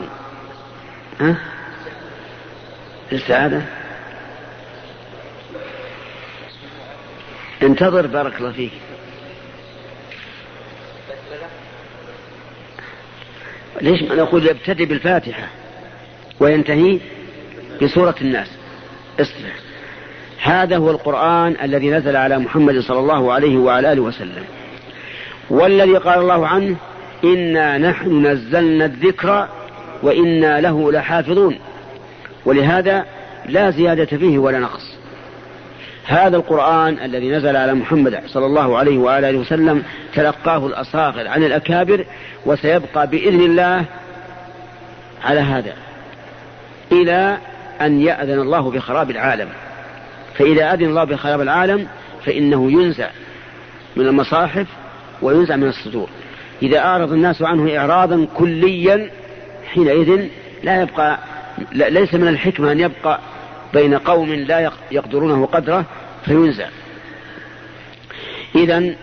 ها؟ 1.20 1.36
السعادة؟ 3.12 3.62
انتظر 7.62 8.06
بارك 8.06 8.38
الله 8.38 8.52
فيك. 8.52 8.72
ليش 13.80 14.02
ما 14.02 14.14
نقول 14.14 14.46
يبتدئ 14.46 14.84
بالفاتحة 14.84 15.48
وينتهي 16.40 17.00
بسورة 17.82 18.14
الناس؟ 18.20 18.48
اصبر. 19.20 19.52
هذا 20.42 20.76
هو 20.76 20.90
القرآن 20.90 21.56
الذي 21.62 21.90
نزل 21.90 22.16
على 22.16 22.38
محمد 22.38 22.78
صلى 22.80 22.98
الله 22.98 23.32
عليه 23.32 23.56
وعلى 23.56 23.92
آله 23.92 24.02
وسلم. 24.02 24.44
والذي 25.50 25.96
قال 25.96 26.18
الله 26.18 26.46
عنه 26.46 26.76
إنا 27.24 27.78
نحن 27.78 28.26
نزلنا 28.26 28.84
الذكر 28.84 29.48
وإنا 30.02 30.60
له 30.60 30.92
لحافظون. 30.92 31.58
ولهذا 32.44 33.04
لا 33.46 33.70
زيادة 33.70 34.04
فيه 34.04 34.38
ولا 34.38 34.58
نقص. 34.58 34.98
هذا 36.06 36.36
القرآن 36.36 36.98
الذي 36.98 37.30
نزل 37.30 37.56
على 37.56 37.74
محمد 37.74 38.20
صلى 38.26 38.46
الله 38.46 38.78
عليه 38.78 38.98
وعلى 38.98 39.30
آله 39.30 39.38
وسلم 39.38 39.82
تلقاه 40.14 40.66
الأصاغر 40.66 41.28
عن 41.28 41.44
الأكابر 41.44 42.04
وسيبقى 42.46 43.06
بإذن 43.06 43.40
الله 43.40 43.84
على 45.24 45.40
هذا 45.40 45.72
إلى 46.92 47.38
أن 47.80 48.00
يأذن 48.00 48.40
الله 48.40 48.70
بخراب 48.70 49.10
العالم. 49.10 49.48
فإذا 50.34 50.74
أذن 50.74 50.84
الله 50.84 51.04
بخراب 51.04 51.40
العالم 51.40 51.86
فإنه 52.24 52.72
ينزع 52.72 53.10
من 53.96 54.06
المصاحف 54.06 54.66
وينزع 55.22 55.56
من 55.56 55.68
الصدور. 55.68 56.08
إذا 56.62 56.78
أعرض 56.78 57.12
الناس 57.12 57.42
عنه 57.42 57.76
إعراضا 57.76 58.26
كليا 58.34 59.10
حينئذ 59.72 60.28
لا 60.62 60.82
يبقى 60.82 61.18
ليس 61.72 62.14
من 62.14 62.28
الحكمة 62.28 62.72
أن 62.72 62.80
يبقى 62.80 63.20
بين 63.74 63.94
قوم 63.94 64.32
لا 64.32 64.70
يقدرونه 64.90 65.46
قدره 65.46 65.84
فينزع. 66.24 66.68
إذا 68.54 68.94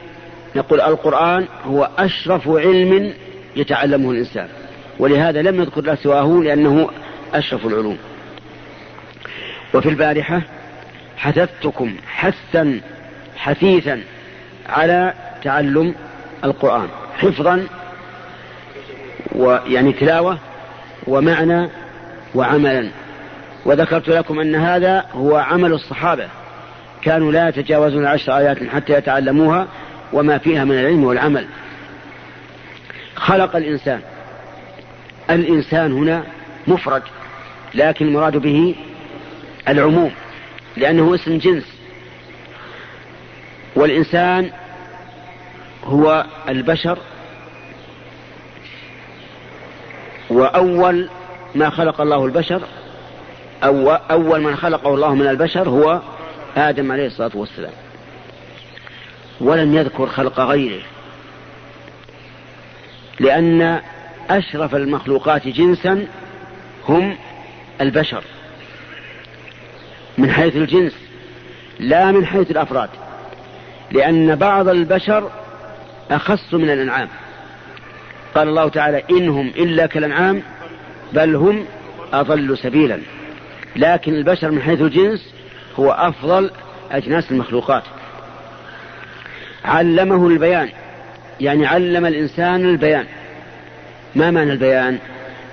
نقول 0.55 0.81
القرآن 0.81 1.45
هو 1.65 1.89
أشرف 1.97 2.47
علم 2.47 3.13
يتعلمه 3.55 4.11
الإنسان 4.11 4.47
ولهذا 4.99 5.41
لم 5.41 5.61
يذكر 5.61 5.81
له 5.81 5.95
سواه 5.95 6.43
لأنه 6.43 6.89
أشرف 7.33 7.65
العلوم. 7.65 7.97
وفي 9.73 9.89
البارحة 9.89 10.41
حثثتكم 11.17 11.95
حثا 12.07 12.81
حثيثا 13.35 14.01
على 14.69 15.13
تعلم 15.43 15.95
القرآن. 16.43 16.87
حفظا 17.17 17.67
ويعني 19.31 19.93
تلاوة 19.93 20.37
ومعنى 21.07 21.69
وعملا. 22.35 22.89
وذكرت 23.65 24.07
لكم 24.09 24.39
أن 24.39 24.55
هذا 24.55 25.05
هو 25.13 25.35
عمل 25.35 25.73
الصحابة. 25.73 26.27
كانوا 27.01 27.31
لا 27.31 27.49
يتجاوزون 27.49 28.05
عشر 28.05 28.37
آيات 28.37 28.63
حتى 28.63 28.93
يتعلموها 28.93 29.67
وما 30.13 30.37
فيها 30.37 30.65
من 30.65 30.79
العلم 30.79 31.03
والعمل. 31.03 31.47
خلق 33.15 33.55
الإنسان. 33.55 34.01
الإنسان 35.29 35.91
هنا 35.91 36.23
مفرد 36.67 37.01
لكن 37.73 38.07
المراد 38.07 38.37
به 38.37 38.75
العموم 39.67 40.11
لأنه 40.77 41.15
اسم 41.15 41.37
جنس. 41.37 41.75
والإنسان 43.75 44.49
هو 45.85 46.25
البشر 46.49 46.97
وأول 50.29 51.09
ما 51.55 51.69
خلق 51.69 52.01
الله 52.01 52.25
البشر 52.25 52.61
أو 53.63 53.91
أول 53.91 54.41
من 54.41 54.55
خلقه 54.55 54.93
الله 54.93 55.15
من 55.15 55.27
البشر 55.27 55.69
هو 55.69 56.01
آدم 56.57 56.91
عليه 56.91 57.07
الصلاة 57.07 57.31
والسلام. 57.33 57.73
ولم 59.41 59.75
يذكر 59.75 60.07
خلق 60.07 60.39
غيره 60.39 60.83
لأن 63.19 63.81
أشرف 64.29 64.75
المخلوقات 64.75 65.47
جنسا 65.47 66.07
هم 66.89 67.17
البشر 67.81 68.23
من 70.17 70.31
حيث 70.31 70.55
الجنس 70.55 70.93
لا 71.79 72.11
من 72.11 72.25
حيث 72.25 72.51
الأفراد 72.51 72.89
لأن 73.91 74.35
بعض 74.35 74.67
البشر 74.67 75.31
أخص 76.11 76.53
من 76.53 76.69
الأنعام. 76.69 77.07
قال 78.35 78.47
الله 78.47 78.69
تعالى 78.69 79.03
إنهم 79.09 79.47
إلا 79.47 79.85
كالأنعام 79.85 80.41
بل 81.13 81.35
هم 81.35 81.65
أضل 82.13 82.57
سبيلا. 82.57 82.99
لكن 83.75 84.13
البشر 84.13 84.51
من 84.51 84.61
حيث 84.61 84.81
الجنس 84.81 85.33
هو 85.75 85.91
أفضل 85.91 86.51
أجناس 86.91 87.31
المخلوقات. 87.31 87.83
علمه 89.65 90.27
البيان 90.27 90.69
يعني 91.41 91.65
علم 91.65 92.05
الإنسان 92.05 92.69
البيان. 92.69 93.05
ما 94.15 94.31
معنى 94.31 94.51
البيان؟ 94.51 94.99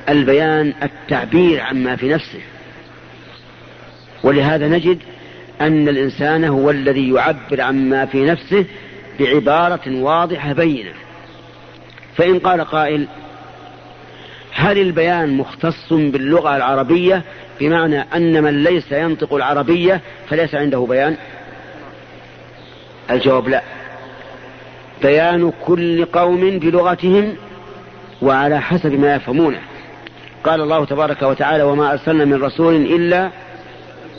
البيان 0.08 0.74
التعبير 0.82 1.60
عما 1.60 1.96
في 1.96 2.08
نفسه. 2.08 2.40
ولهذا 4.22 4.68
نجد 4.68 4.98
أن 5.60 5.88
الإنسان 5.88 6.44
هو 6.44 6.70
الذي 6.70 7.10
يعبر 7.10 7.60
عما 7.60 8.06
في 8.06 8.24
نفسه 8.24 8.64
بعبارة 9.20 9.80
واضحة 9.86 10.52
بينة. 10.52 10.92
فإن 12.16 12.38
قال 12.38 12.64
قائل 12.64 13.06
هل 14.54 14.78
البيان 14.78 15.36
مختص 15.36 15.92
باللغة 15.92 16.56
العربية 16.56 17.22
بمعنى 17.60 18.00
أن 18.00 18.42
من 18.42 18.64
ليس 18.64 18.92
ينطق 18.92 19.34
العربية 19.34 20.00
فليس 20.28 20.54
عنده 20.54 20.86
بيان؟ 20.88 21.16
الجواب 23.10 23.48
لا. 23.48 23.62
بيان 25.02 25.52
كل 25.64 26.04
قوم 26.04 26.58
بلغتهم 26.58 27.36
وعلى 28.22 28.60
حسب 28.60 28.92
ما 28.92 29.14
يفهمونه. 29.14 29.60
قال 30.44 30.60
الله 30.60 30.84
تبارك 30.84 31.22
وتعالى 31.22 31.62
وما 31.62 31.92
أرسلنا 31.92 32.24
من 32.24 32.42
رسول 32.42 32.74
إلا 32.74 33.30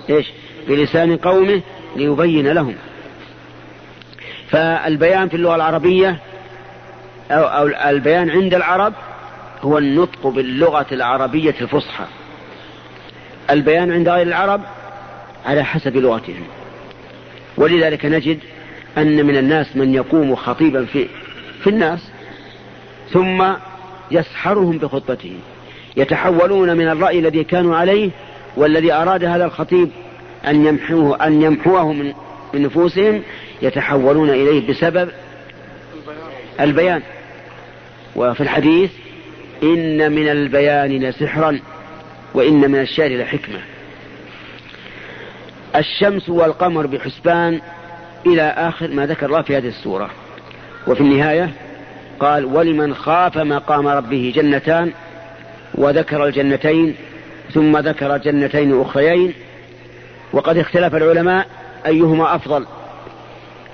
إيش؟ 0.09 0.27
بلسان 0.67 1.17
قومه 1.17 1.61
ليبين 1.95 2.47
لهم. 2.47 2.75
فالبيان 4.53 5.29
في 5.29 5.35
اللغة 5.35 5.55
العربية 5.55 6.19
أو, 7.31 7.43
أو 7.43 7.89
البيان 7.89 8.29
عند 8.29 8.53
العرب 8.53 8.93
هو 9.61 9.77
النطق 9.77 10.27
باللغة 10.27 10.85
العربية 10.91 11.55
الفصحى. 11.61 12.05
البيان 13.49 13.91
عند 13.91 14.09
غير 14.09 14.27
العرب 14.27 14.61
على 15.45 15.63
حسب 15.63 15.97
لغتهم. 15.97 16.43
ولذلك 17.57 18.05
نجد 18.05 18.39
أن 18.97 19.25
من 19.25 19.37
الناس 19.37 19.75
من 19.75 19.93
يقوم 19.93 20.35
خطيبا 20.35 20.85
في 20.85 21.07
في 21.63 21.69
الناس 21.69 21.99
ثم 23.11 23.53
يسحرهم 24.11 24.77
بخطبته. 24.77 25.35
يتحولون 25.97 26.77
من 26.77 26.87
الرأي 26.87 27.19
الذي 27.19 27.43
كانوا 27.43 27.77
عليه 27.77 28.09
والذي 28.57 28.93
أراد 28.93 29.23
هذا 29.23 29.45
الخطيب 29.45 29.89
أن 30.47 30.65
يمحوه 30.65 31.27
أن 31.27 31.41
يمحوه 31.41 31.93
من 31.93 32.13
نفوسهم 32.53 33.21
يتحولون 33.63 34.29
إليه 34.29 34.67
بسبب 34.67 35.09
البيان. 36.59 37.01
وفي 38.15 38.41
الحديث 38.41 38.91
إن 39.63 40.11
من 40.11 40.29
البيان 40.29 40.99
لسحرا 40.99 41.59
وإن 42.33 42.71
من 42.71 42.79
الشعر 42.79 43.17
لحكمة. 43.17 43.59
الشمس 45.75 46.29
والقمر 46.29 46.87
بحسبان 46.87 47.61
إلى 48.25 48.41
آخر 48.41 48.87
ما 48.87 49.05
ذكر 49.05 49.25
الله 49.25 49.41
في 49.41 49.57
هذه 49.57 49.67
السورة. 49.67 50.09
وفي 50.87 51.01
النهاية 51.01 51.49
قال 52.19 52.45
ولمن 52.45 52.95
خاف 52.95 53.37
مقام 53.37 53.87
ربه 53.87 54.33
جنتان 54.35 54.91
وذكر 55.75 56.25
الجنتين 56.25 56.95
ثم 57.53 57.77
ذكر 57.77 58.17
جنتين 58.17 58.81
أخريين. 58.81 59.33
وقد 60.33 60.57
اختلف 60.57 60.95
العلماء 60.95 61.47
أيهما 61.85 62.35
أفضل. 62.35 62.65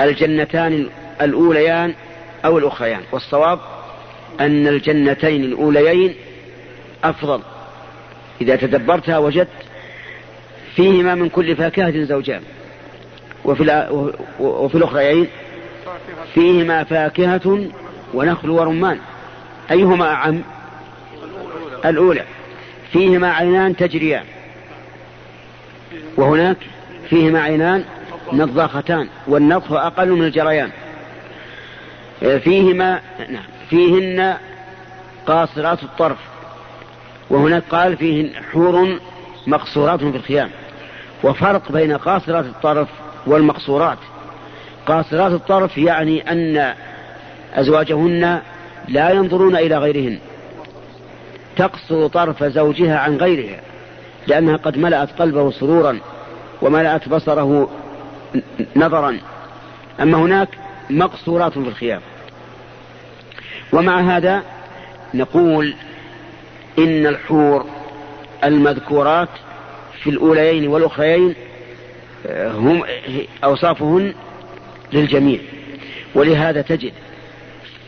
الجنتان 0.02 0.90
الأوليان 1.22 1.94
أو 2.46 2.58
الأخريان 2.58 3.02
والصواب 3.12 3.60
أن 4.40 4.68
الجنتين 4.68 5.44
الأوليين 5.44 6.16
أفضل. 7.04 7.42
إذا 8.42 8.56
تدبرتها 8.56 9.18
وجدت 9.18 9.48
فيهما 10.76 11.16
من 11.16 11.30
كل 11.30 11.56
فاكهة 11.56 12.04
زوجان 12.04 12.42
وفي, 13.46 13.88
وفي 14.40 14.76
الأخريين 14.76 15.28
فيهما 16.34 16.84
فاكهة 16.84 17.68
ونخل 18.14 18.50
ورمان. 18.50 19.00
أيهما 19.72 20.14
أعم؟ 20.14 20.42
الأولى. 21.86 22.24
فيهما 22.94 23.32
عينان 23.32 23.76
تجريان 23.76 24.24
وهناك 26.18 26.58
فيهما 27.10 27.42
عينان 27.42 27.84
نضاختان 28.34 29.10
والنضخ 29.28 29.72
أقل 29.72 30.10
من 30.10 30.26
الجريان. 30.26 30.70
فيهما 32.20 33.00
نعم 33.30 33.44
فيهن 33.70 34.38
قاصرات 35.28 35.84
الطرف. 35.84 36.18
وهناك 37.30 37.64
قال 37.70 37.98
فيهن 37.98 38.30
حور 38.52 39.00
مقصورات 39.48 40.00
في 40.00 40.18
الخيام. 40.18 40.50
وفرق 41.24 41.72
بين 41.72 41.98
قاصرات 41.98 42.46
الطرف 42.46 42.88
والمقصورات. 43.28 43.98
قاصرات 44.86 45.32
الطرف 45.32 45.78
يعني 45.78 46.32
أن 46.32 46.74
أزواجهن 47.54 48.40
لا 48.88 49.10
ينظرون 49.10 49.56
إلى 49.56 49.78
غيرهن. 49.78 50.20
تقصر 51.56 52.08
طرف 52.08 52.44
زوجها 52.44 53.00
عن 53.00 53.18
غيرها 53.18 53.60
لأنها 54.28 54.58
قد 54.58 54.78
ملأت 54.78 55.10
قلبه 55.22 55.52
سرورا 55.52 56.00
وملأت 56.62 57.10
بصره 57.10 57.70
نظرا 58.76 59.18
أما 60.02 60.18
هناك 60.18 60.50
مقصورات 60.90 61.52
في 61.52 61.58
الخيام 61.60 62.02
ومع 63.74 64.18
هذا 64.18 64.44
نقول 65.14 65.74
إن 66.78 67.08
الحور 67.08 67.66
المذكورات 68.44 69.30
في 70.04 70.10
الأوليين 70.10 70.68
والأخريين 70.68 71.36
آه، 72.28 72.52
هم 72.52 72.84
أوصافهن 73.44 74.14
للجميع. 74.94 75.40
ولهذا 76.16 76.62
تجد 76.62 76.92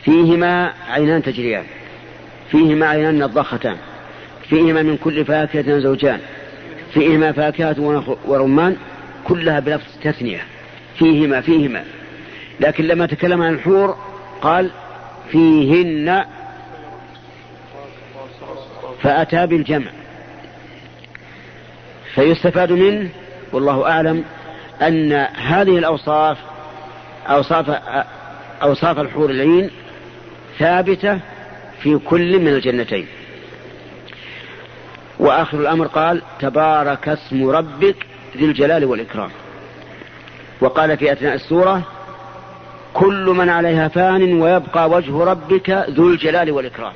فيهما 0.04 0.72
عينان 0.88 1.22
تجريان 1.22 1.64
فيهما 2.50 2.86
عينان 2.86 3.18
نضختان 3.18 3.76
فيهما 4.48 4.82
من 4.82 4.96
كل 4.96 5.24
فاكهة 5.24 5.78
زوجان 5.78 6.20
فيهما 6.94 7.32
فاكهة 7.32 8.04
ورمان 8.24 8.76
كلها 9.24 9.60
بلفظ 9.60 9.86
تثنية. 10.02 10.44
فيهما 10.98 11.40
فيهما. 11.40 11.84
لكن 12.60 12.84
لما 12.84 13.06
تكلم 13.06 13.42
عن 13.42 13.54
الحور 13.54 13.96
قال 14.42 14.70
فيهن 15.30 16.24
فأتى 19.02 19.46
بالجمع. 19.46 19.90
فيستفاد 22.14 22.72
منه 22.72 23.08
والله 23.52 23.90
أعلم 23.90 24.24
أن 24.82 25.12
هذه 25.36 25.78
الأوصاف 25.78 26.38
أوصاف 27.26 27.70
أوصاف 28.62 28.98
الحور 28.98 29.30
العين 29.30 29.70
ثابتة 30.58 31.20
في 31.82 31.98
كل 31.98 32.38
من 32.38 32.48
الجنتين. 32.48 33.06
وآخر 35.18 35.60
الأمر 35.60 35.86
قال 35.86 36.22
تبارك 36.40 37.08
اسم 37.08 37.48
ربك 37.48 37.96
ذي 38.36 38.44
الجلال 38.44 38.84
والإكرام. 38.84 39.30
وقال 40.60 40.96
في 40.96 41.12
أثناء 41.12 41.34
السورة 41.34 41.82
كل 42.94 43.26
من 43.26 43.48
عليها 43.48 43.88
فان 43.88 44.40
ويبقى 44.40 44.90
وجه 44.90 45.24
ربك 45.24 45.70
ذو 45.70 46.08
الجلال 46.08 46.50
والإكرام. 46.50 46.92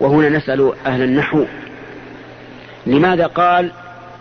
وهنا 0.00 0.28
نسأل 0.28 0.72
أهل 0.86 1.02
النحو 1.02 1.44
لماذا 2.86 3.26
قال 3.26 3.72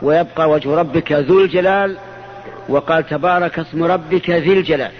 ويبقى 0.02 0.50
وجه 0.50 0.76
ربك 0.76 1.12
ذو 1.12 1.42
الجلال 1.42 1.98
وقال 2.70 3.08
تبارك 3.08 3.60
اسم 3.60 3.84
ربك 3.84 4.30
ذي 4.30 4.54
الجلال. 4.54 4.92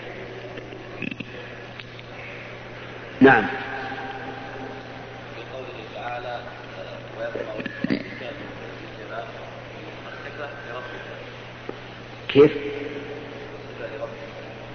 نعم. 3.22 3.46
كيف؟ 12.34 12.52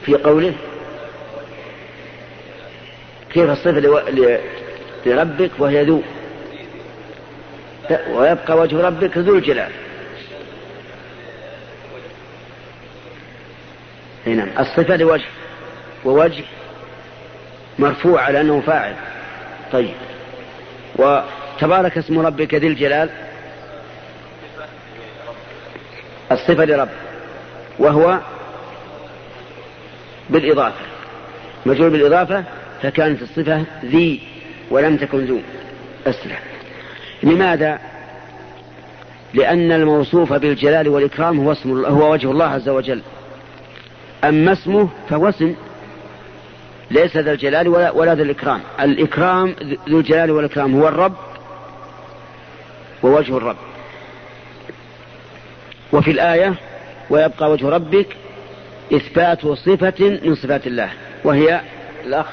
في 0.05 0.15
قوله 0.15 0.55
كيف 3.33 3.51
الصفة 3.51 3.81
لربك 5.07 5.51
وهي 5.59 5.85
ذو؟ 5.85 6.03
ويبقى 8.11 8.59
وجه 8.59 8.81
ربك 8.81 9.19
ذو 9.19 9.35
الجلال. 9.35 9.73
نعم. 14.27 14.49
الصفة 14.59 14.97
لوجه 14.97 15.25
ووجه 16.05 16.45
مرفوع 17.79 18.23
على 18.23 18.41
أنه 18.41 18.61
فاعل. 18.61 18.95
طيب. 19.73 19.95
وتبارك 20.97 21.99
اسم 21.99 22.19
ربك 22.19 22.55
ذي 22.55 22.67
الجلال. 22.67 23.11
الصفة 26.33 26.65
لرب 26.65 27.08
وهو 27.79 28.19
بالإضافة. 30.31 30.85
مجرور 31.67 31.89
بالإضافة 31.89 32.45
فكانت 32.83 33.23
الصفة 33.23 33.65
ذي 33.85 34.21
ولم 34.71 34.97
تكن 34.97 35.25
ذو 35.25 35.41
أسرع 36.07 36.39
لماذا؟ 37.23 37.79
لأن 39.35 39.73
الموصوف 39.73 40.33
بالجلال 40.33 40.89
والإكرام 40.89 41.41
هو 41.41 41.53
اسم 41.53 41.85
هو 41.85 42.13
وجه 42.13 42.31
الله 42.31 42.45
عز 42.45 42.69
وجل. 42.69 43.03
أما 44.25 44.53
اسمه 44.53 44.89
فهو 45.11 45.29
اسم 45.29 45.55
ليس 46.91 47.17
ذا 47.17 47.33
الجلال 47.33 47.69
ولا, 47.69 47.91
ولا 47.91 48.15
ذا 48.15 48.23
الإكرام. 48.23 48.61
الإكرام 48.81 49.55
ذو 49.89 49.99
الجلال 50.01 50.31
والإكرام 50.31 50.81
هو 50.81 50.89
الرب 50.89 51.15
ووجه 53.03 53.37
الرب. 53.37 53.57
وفي 55.93 56.11
الآية 56.11 56.55
ويبقى 57.11 57.51
وجه 57.51 57.69
ربك 57.69 58.17
إثبات 58.93 59.47
صفة 59.47 60.21
من 60.23 60.35
صفات 60.35 60.67
الله 60.67 60.91
وهي 61.25 61.61
الأخ. 62.05 62.27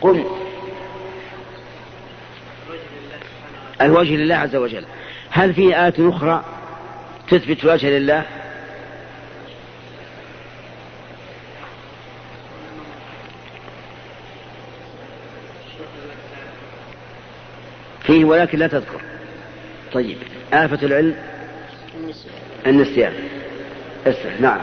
قم 0.00 0.24
الوجه 3.80 4.16
لله 4.16 4.34
عز 4.34 4.56
وجل. 4.56 4.84
هل 5.30 5.54
في 5.54 5.62
آية 5.62 5.94
أخرى 5.98 6.44
تثبت 7.28 7.64
وجه 7.64 7.98
لله؟ 7.98 8.24
فيه 18.02 18.24
ولكن 18.24 18.58
لا 18.58 18.66
تذكر. 18.66 19.00
طيب. 19.92 20.16
آفة 20.52 20.86
العلم. 20.86 21.16
النسيان. 22.66 23.12
اسرح 24.06 24.40
نعم. 24.40 24.60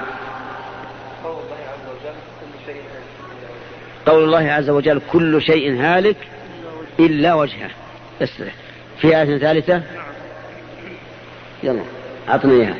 قول 4.05 4.23
الله 4.23 4.51
عز 4.51 4.69
وجل 4.69 5.01
كل 5.11 5.41
شيء 5.41 5.81
هالك. 5.81 6.17
إلا 6.99 7.33
وجهه. 7.33 7.69
اسرح 8.21 8.53
في 9.01 9.07
آية 9.07 9.37
ثالثة؟ 9.37 9.81
يلا 11.63 11.81
أعطنا 12.29 12.53
إياها. 12.53 12.75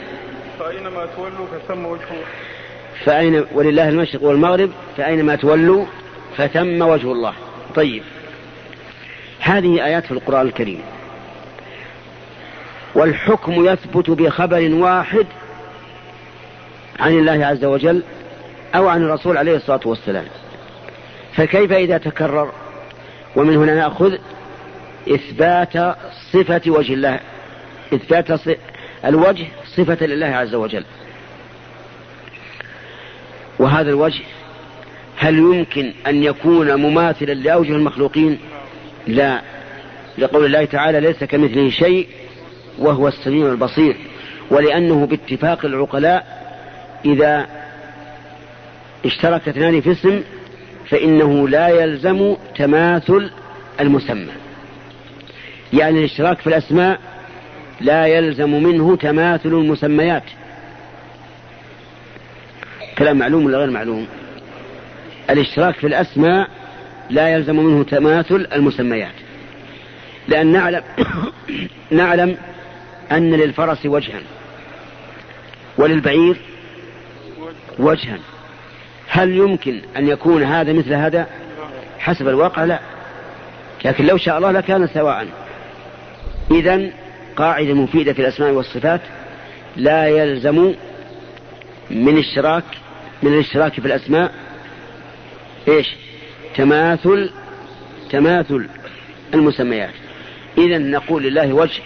فأينما 0.59 1.07
تولوا 1.15 1.47
فثم 1.47 1.85
وجهه 1.85 2.23
فأين 3.05 3.45
ولله 3.53 3.89
المشرق 3.89 4.23
والمغرب 4.23 4.71
فأينما 4.97 5.35
تولوا 5.35 5.85
فثم 6.37 6.81
وجه 6.81 7.11
الله. 7.11 7.33
طيب. 7.75 8.03
هذه 9.39 9.85
آيات 9.85 10.05
في 10.05 10.11
القرآن 10.11 10.47
الكريم. 10.47 10.81
والحكم 12.95 13.65
يثبت 13.65 14.09
بخبر 14.09 14.73
واحد 14.73 15.25
عن 16.99 17.11
الله 17.11 17.45
عز 17.45 17.65
وجل 17.65 18.03
أو 18.75 18.87
عن 18.87 19.03
الرسول 19.03 19.37
عليه 19.37 19.55
الصلاة 19.55 19.79
والسلام. 19.85 20.25
فكيف 21.35 21.71
إذا 21.71 21.97
تكرر؟ 21.97 22.51
ومن 23.35 23.57
هنا 23.57 23.75
نأخذ 23.75 24.17
إثبات 25.09 25.97
صفة 26.31 26.61
وجه 26.67 26.93
الله. 26.93 27.19
إثبات 27.93 28.57
الوجه 29.05 29.45
صفة 29.75 30.05
لله 30.05 30.27
عز 30.27 30.55
وجل. 30.55 30.85
وهذا 33.59 33.89
الوجه 33.89 34.21
هل 35.17 35.37
يمكن 35.37 35.93
أن 36.07 36.23
يكون 36.23 36.75
مماثلا 36.75 37.33
لأوجه 37.33 37.71
المخلوقين؟ 37.71 38.39
لا. 39.07 39.41
لقول 40.17 40.45
الله 40.45 40.65
تعالى 40.65 40.99
ليس 40.99 41.23
كمثله 41.23 41.69
شيء 41.69 42.07
وهو 42.79 43.07
السميع 43.07 43.51
البصير 43.51 43.97
ولأنه 44.51 45.05
باتفاق 45.05 45.65
العقلاء 45.65 46.43
إذا 47.05 47.47
اشترك 49.05 49.47
اثنان 49.47 49.81
في 49.81 49.91
اسم 49.91 50.21
فإنه 50.89 51.47
لا 51.47 51.67
يلزم 51.69 52.35
تماثل 52.55 53.31
المسمى. 53.79 54.31
يعني 55.73 55.99
الاشتراك 55.99 56.39
في 56.39 56.47
الأسماء 56.47 56.99
لا 57.81 58.05
يلزم 58.05 58.63
منه 58.63 58.95
تماثل 58.95 59.49
المسميات. 59.49 60.23
كلام 62.97 63.17
معلوم 63.17 63.45
ولا 63.45 63.57
غير 63.57 63.69
معلوم؟ 63.69 64.07
الاشتراك 65.29 65.75
في 65.75 65.87
الأسماء 65.87 66.49
لا 67.09 67.29
يلزم 67.29 67.55
منه 67.55 67.83
تماثل 67.83 68.47
المسميات. 68.53 69.13
لأن 70.27 70.47
نعلم 70.51 70.83
نعلم 71.91 72.37
أن 73.11 73.33
للفرس 73.33 73.85
وجها. 73.85 74.21
وللبعير 75.77 76.37
وجها. 77.79 78.19
هل 79.07 79.37
يمكن 79.37 79.81
أن 79.97 80.07
يكون 80.07 80.43
هذا 80.43 80.73
مثل 80.73 80.93
هذا؟ 80.93 81.27
حسب 81.99 82.27
الواقع 82.27 82.63
لا. 82.63 82.79
لكن 83.85 84.05
لو 84.05 84.17
شاء 84.17 84.37
الله 84.37 84.51
لكان 84.51 84.87
سواء. 84.87 85.27
إذا 86.51 86.89
قاعدة 87.35 87.73
مفيدة 87.73 88.13
في 88.13 88.21
الأسماء 88.21 88.51
والصفات 88.51 89.01
لا 89.75 90.07
يلزم 90.07 90.73
من 91.91 92.17
اشتراك 92.17 92.63
من 93.23 93.33
الاشتراك 93.33 93.73
في 93.73 93.85
الأسماء. 93.85 94.31
إيش؟ 95.67 95.95
تماثل 96.55 97.29
تماثل 98.09 98.67
المسميات. 99.33 99.93
إذا 100.57 100.77
نقول 100.77 101.23
لله 101.23 101.53
وجه. 101.53 101.81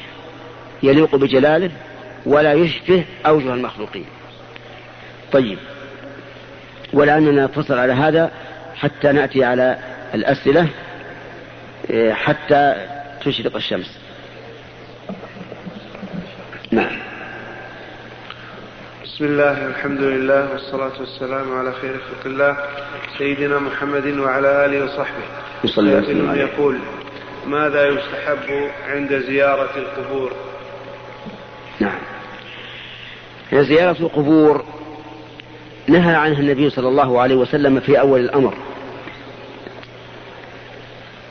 يليق 0.84 1.16
بجلاله 1.16 1.72
ولا 2.26 2.54
يشبه 2.54 3.06
أوجه 3.26 3.54
المخلوقين. 3.54 4.06
طيب 5.32 5.58
ولأننا 6.94 7.46
نتصل 7.46 7.74
على 7.74 7.94
هذا 7.94 8.32
حتى 8.76 9.12
نأتي 9.12 9.44
على 9.44 9.78
الأسئلة 10.14 10.68
إيه، 11.90 12.14
حتى 12.14 12.88
تشرق 13.26 13.56
الشمس. 13.56 14.00
نعم. 16.72 17.00
بسم 19.04 19.26
الله 19.26 19.68
الحمد 19.68 20.02
لله 20.02 20.52
والصلاة 20.52 21.00
والسلام 21.00 21.58
على 21.58 21.74
خير 21.74 21.94
خلق 21.94 22.26
الله 22.26 22.58
سيدنا 23.18 23.60
محمد 23.60 24.08
وعلى 24.08 24.66
آله 24.66 24.84
وصحبه. 24.84 25.24
صلى 25.66 26.40
يقول 26.40 26.80
ماذا 27.46 27.88
يستحب 27.88 28.70
عند 28.88 29.14
زيارة 29.28 29.78
القبور؟ 29.78 30.34
زيارة 33.54 33.98
القبور. 34.00 34.66
نهى 35.88 36.16
عنها 36.16 36.40
النبي 36.40 36.70
صلى 36.70 36.88
الله 36.88 37.22
عليه 37.22 37.36
وسلم 37.36 37.80
في 37.80 38.00
أول 38.00 38.20
الأمر. 38.20 38.54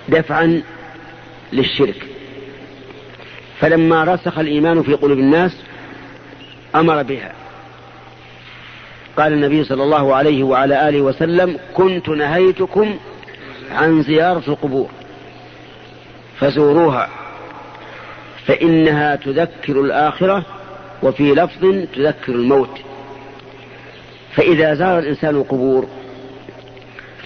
دفعا 0.08 0.62
للشرك. 1.52 2.06
فلما 3.60 4.04
رسخ 4.04 4.38
الإيمان 4.38 4.82
في 4.82 4.94
قلوب 4.94 5.18
الناس 5.18 5.56
أمر 6.74 7.02
بها. 7.02 7.32
قال 9.16 9.32
النبي 9.32 9.64
صلى 9.64 9.82
الله 9.82 10.14
عليه 10.14 10.42
وعلى 10.42 10.88
آله 10.88 11.00
وسلم 11.00 11.58
كنت 11.74 12.08
نهيتكم 12.08 12.98
عن 13.70 14.02
زيارة 14.02 14.42
القبور. 14.48 14.88
فزوروها. 16.38 17.08
فإنها 18.46 19.16
تذكر 19.16 19.80
الآخرة 19.80 20.44
وفي 21.02 21.34
لفظ 21.34 21.60
تذكر 21.94 22.32
الموت. 22.32 22.78
فإذا 24.34 24.74
زار 24.74 24.98
الإنسان 24.98 25.36
القبور 25.36 25.86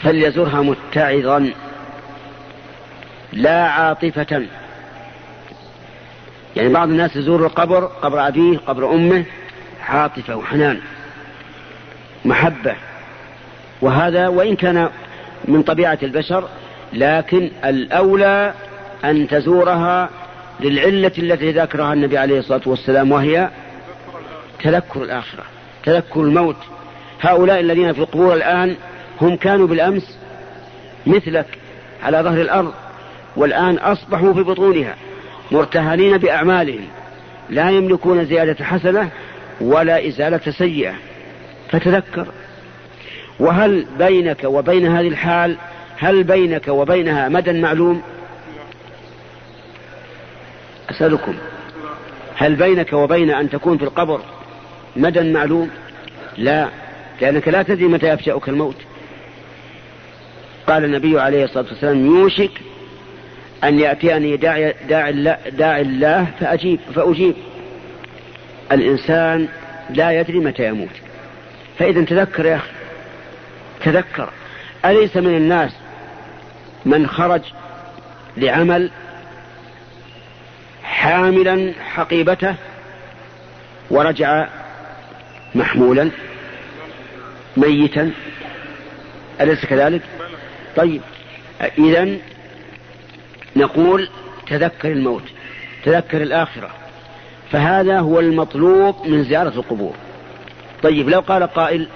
فليزرها 0.03 0.61
متعظا 0.62 1.51
لا 3.33 3.62
عاطفة. 3.62 4.47
يعني 6.57 6.68
بعض 6.68 6.89
الناس 6.89 7.16
يزور 7.16 7.47
القبر 7.47 7.85
قبر 7.85 8.29
أبيه 8.29 8.59
قبر 8.59 8.93
أمه 8.93 9.25
عاطفة 9.89 10.37
وحنان 10.37 10.81
محبة. 12.25 12.75
وهذا 13.83 14.29
وإن 14.29 14.57
كان 14.57 14.89
من 15.45 15.62
طبيعة 15.62 15.99
البشر 16.03 16.49
لكن 16.93 17.51
الأولى 17.64 18.55
أن 19.05 19.29
تزورها 19.29 20.11
للعلة 20.63 21.13
التي 21.19 21.53
ذكرها 21.53 21.93
النبي 21.93 22.19
عليه 22.19 22.39
الصلاة 22.39 22.61
والسلام 22.67 23.13
وهي 23.13 23.49
تذكر 24.63 25.03
الآخرة 25.03 25.43
تذكر 25.85 26.21
الموت. 26.21 26.57
هؤلاء 27.21 27.61
الذين 27.61 27.93
في 27.93 27.99
القبور 27.99 28.35
الآن 28.35 28.77
هم 29.21 29.37
كانوا 29.37 29.67
بالأمس 29.67 30.19
مثلك 31.07 31.47
على 32.03 32.19
ظهر 32.19 32.41
الأرض 32.41 32.73
والآن 33.37 33.77
أصبحوا 33.77 34.35
في 34.35 34.43
بطونها 34.43 34.97
مرتهنين 35.51 36.19
بأعمالهم 36.19 36.87
لا 37.51 37.71
يملكون 37.71 38.25
زيادة 38.25 38.65
حسنة 38.65 39.11
ولا 39.61 40.09
إزالة 40.09 40.51
سيئة. 40.51 40.95
فتذكر. 41.71 42.27
وهل 43.41 43.87
بينك 43.99 44.45
وبين 44.45 44.87
هذه 44.97 45.09
الحال 45.09 45.57
هل 45.99 46.25
بينك 46.25 46.69
وبينها 46.69 47.29
مدى 47.29 47.53
معلوم؟ 47.53 48.03
أسألكم 50.91 51.34
هل 52.36 52.55
بينك 52.55 52.93
وبين 52.93 53.30
أن 53.30 53.51
تكون 53.51 53.78
في 53.78 53.84
القبر 53.84 54.20
مدى 54.97 55.32
معلوم؟ 55.32 55.70
لا 56.38 56.68
لأنك 57.20 57.49
لا 57.49 57.62
تدري 57.62 57.84
متى 57.84 58.09
يفجأك 58.09 58.49
الموت. 58.49 58.76
قال 60.66 60.84
النبي 60.84 61.20
عليه 61.20 61.45
الصلاة 61.45 61.64
والسلام 61.64 62.07
يوشك 62.07 62.51
أن 63.64 63.78
يأتيني 63.78 64.36
داعي, 64.36 64.74
داعي, 64.88 65.11
الله, 65.11 65.36
داعي 65.51 65.82
الله 65.82 66.26
فأجيب 66.41 66.80
فأجيب. 66.95 67.34
الإنسان 68.72 69.49
لا 69.91 70.20
يدري 70.20 70.38
متى 70.38 70.68
يموت. 70.68 70.88
فإذا 71.78 72.05
تذكر 72.05 72.47
يا 72.47 72.57
أخي 72.57 72.70
تذكر 73.84 74.30
أليس 74.84 75.16
من 75.16 75.36
الناس 75.36 75.72
من 76.86 77.07
خرج 77.07 77.43
لعمل 78.36 78.91
حاملا 80.91 81.72
حقيبته 81.95 82.55
ورجع 83.91 84.47
محمولا 85.55 86.11
ميتا. 87.57 88.11
أليس 89.41 89.66
كذلك؟ 89.66 90.03
طيب 90.76 91.01
إذا 91.78 92.16
نقول 93.57 94.09
تذكر 94.47 94.93
الموت 94.93 95.22
تذكر 95.84 96.22
الآخرة. 96.22 96.70
فهذا 97.53 97.99
هو 97.99 98.20
المطلوب 98.20 99.07
من 99.07 99.24
زيارة 99.24 99.49
القبور. 99.49 99.95
طيب 100.82 101.09
لو 101.09 101.20
قال 101.20 101.43
قائل 101.43 101.88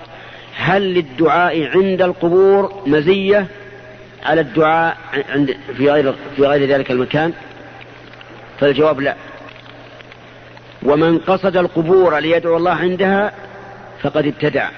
هل 0.56 0.94
للدعاء 0.94 1.66
عند 1.76 2.02
القبور 2.02 2.82
مزية؟ 2.86 3.46
على 4.24 4.40
الدعاء 4.40 4.96
عند 5.28 5.56
في 5.76 5.90
غير 5.90 6.14
في 6.36 6.42
غير 6.42 6.68
ذلك 6.68 6.90
المكان؟ 6.90 7.32
فالجواب 8.60 9.00
لا. 9.00 9.14
ومن 10.82 11.18
قصد 11.18 11.56
القبور 11.56 12.18
ليدعو 12.18 12.56
الله 12.56 12.72
عندها 12.72 13.32
فقد 14.02 14.26
ابتدع 14.26 14.68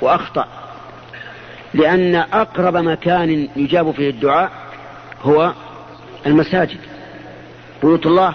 وأخطأ 0.00 0.46
لأن 1.74 2.14
أقرب 2.14 2.76
مكان 2.76 3.48
يجاب 3.56 3.90
فيه 3.90 4.10
الدعاء 4.10 4.50
هو 5.22 5.52
المساجد. 6.26 6.78
بيوت 7.82 8.06
الله 8.06 8.34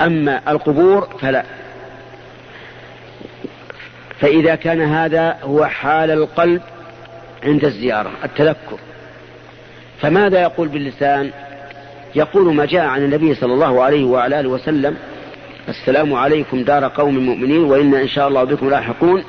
أما 0.00 0.40
القبور 0.48 1.08
فلا. 1.20 1.44
فإذا 4.20 4.54
كان 4.54 4.80
هذا 4.80 5.38
هو 5.42 5.66
حال 5.66 6.10
القلب 6.10 6.62
عند 7.44 7.64
الزيارة 7.64 8.10
التذكر. 8.24 8.78
فماذا 10.00 10.42
يقول 10.42 10.68
باللسان؟ 10.68 11.30
يقول 12.14 12.54
ما 12.54 12.64
جاء 12.64 12.86
عن 12.86 13.04
النبي 13.04 13.34
صلى 13.34 13.52
الله 13.52 13.82
عليه 13.82 14.04
وعلى 14.04 14.40
آله 14.40 14.48
وسلم 14.48 14.96
السلام 15.68 16.14
عليكم 16.14 16.62
دار 16.62 16.84
قوم 16.84 17.18
مؤمنين 17.18 17.64
وإنا 17.64 18.02
إن 18.02 18.08
شاء 18.08 18.28
الله 18.28 18.44
بكم 18.44 18.70
لاحقون. 18.70 19.24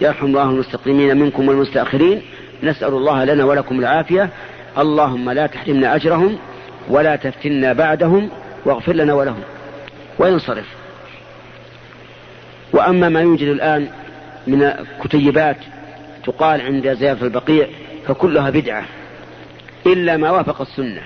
يرحم 0.00 0.26
الله 0.26 0.42
المستقيمين 0.42 1.16
منكم 1.16 1.48
والمستأخرين. 1.48 2.22
نسأل 2.62 2.88
الله 2.88 3.24
لنا 3.24 3.44
ولكم 3.44 3.78
العافية. 3.78 4.30
اللهم 4.78 5.30
لا 5.30 5.46
تحرمنا 5.46 5.94
أجرهم 5.94 6.38
ولا 6.88 7.16
تفتنا 7.16 7.72
بعدهم 7.72 8.30
واغفر 8.64 8.92
لنا 8.92 9.14
ولهم. 9.14 9.42
وينصرف. 10.18 10.66
وأما 12.72 13.08
ما 13.08 13.20
يوجد 13.20 13.48
الآن 13.48 13.88
من 14.46 14.72
كتيبات 15.04 15.56
تقال 16.26 16.60
عند 16.60 16.92
زيارة 16.92 17.24
البقيع 17.24 17.66
فكلها 18.06 18.50
بدعة 18.50 18.84
إلا 19.86 20.16
ما 20.16 20.30
وافق 20.30 20.60
السنة. 20.60 21.02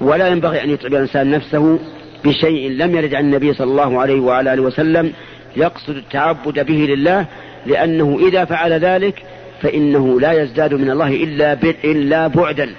ولا 0.00 0.28
ينبغي 0.28 0.64
أن 0.64 0.70
يتعب 0.70 0.94
الإنسان 0.94 1.30
نفسه 1.30 1.78
بشيء 2.24 2.70
لم 2.70 2.96
يرد 2.96 3.14
عن 3.14 3.24
النبي 3.24 3.54
صلى 3.54 3.70
الله 3.70 4.00
عليه 4.00 4.20
وعلى 4.20 4.52
آله 4.54 4.62
وسلم 4.62 5.12
يقصد 5.56 5.96
التعبد 5.96 6.66
به 6.66 6.74
لله 6.74 7.26
لأنه 7.66 8.18
إذا 8.28 8.44
فعل 8.44 8.72
ذلك 8.72 9.22
فإنه 9.62 10.20
لا 10.20 10.32
يزداد 10.32 10.74
من 10.74 10.90
الله 10.90 11.08
إلا 11.08 11.58
إلا 11.84 12.26
بعدا. 12.26 12.70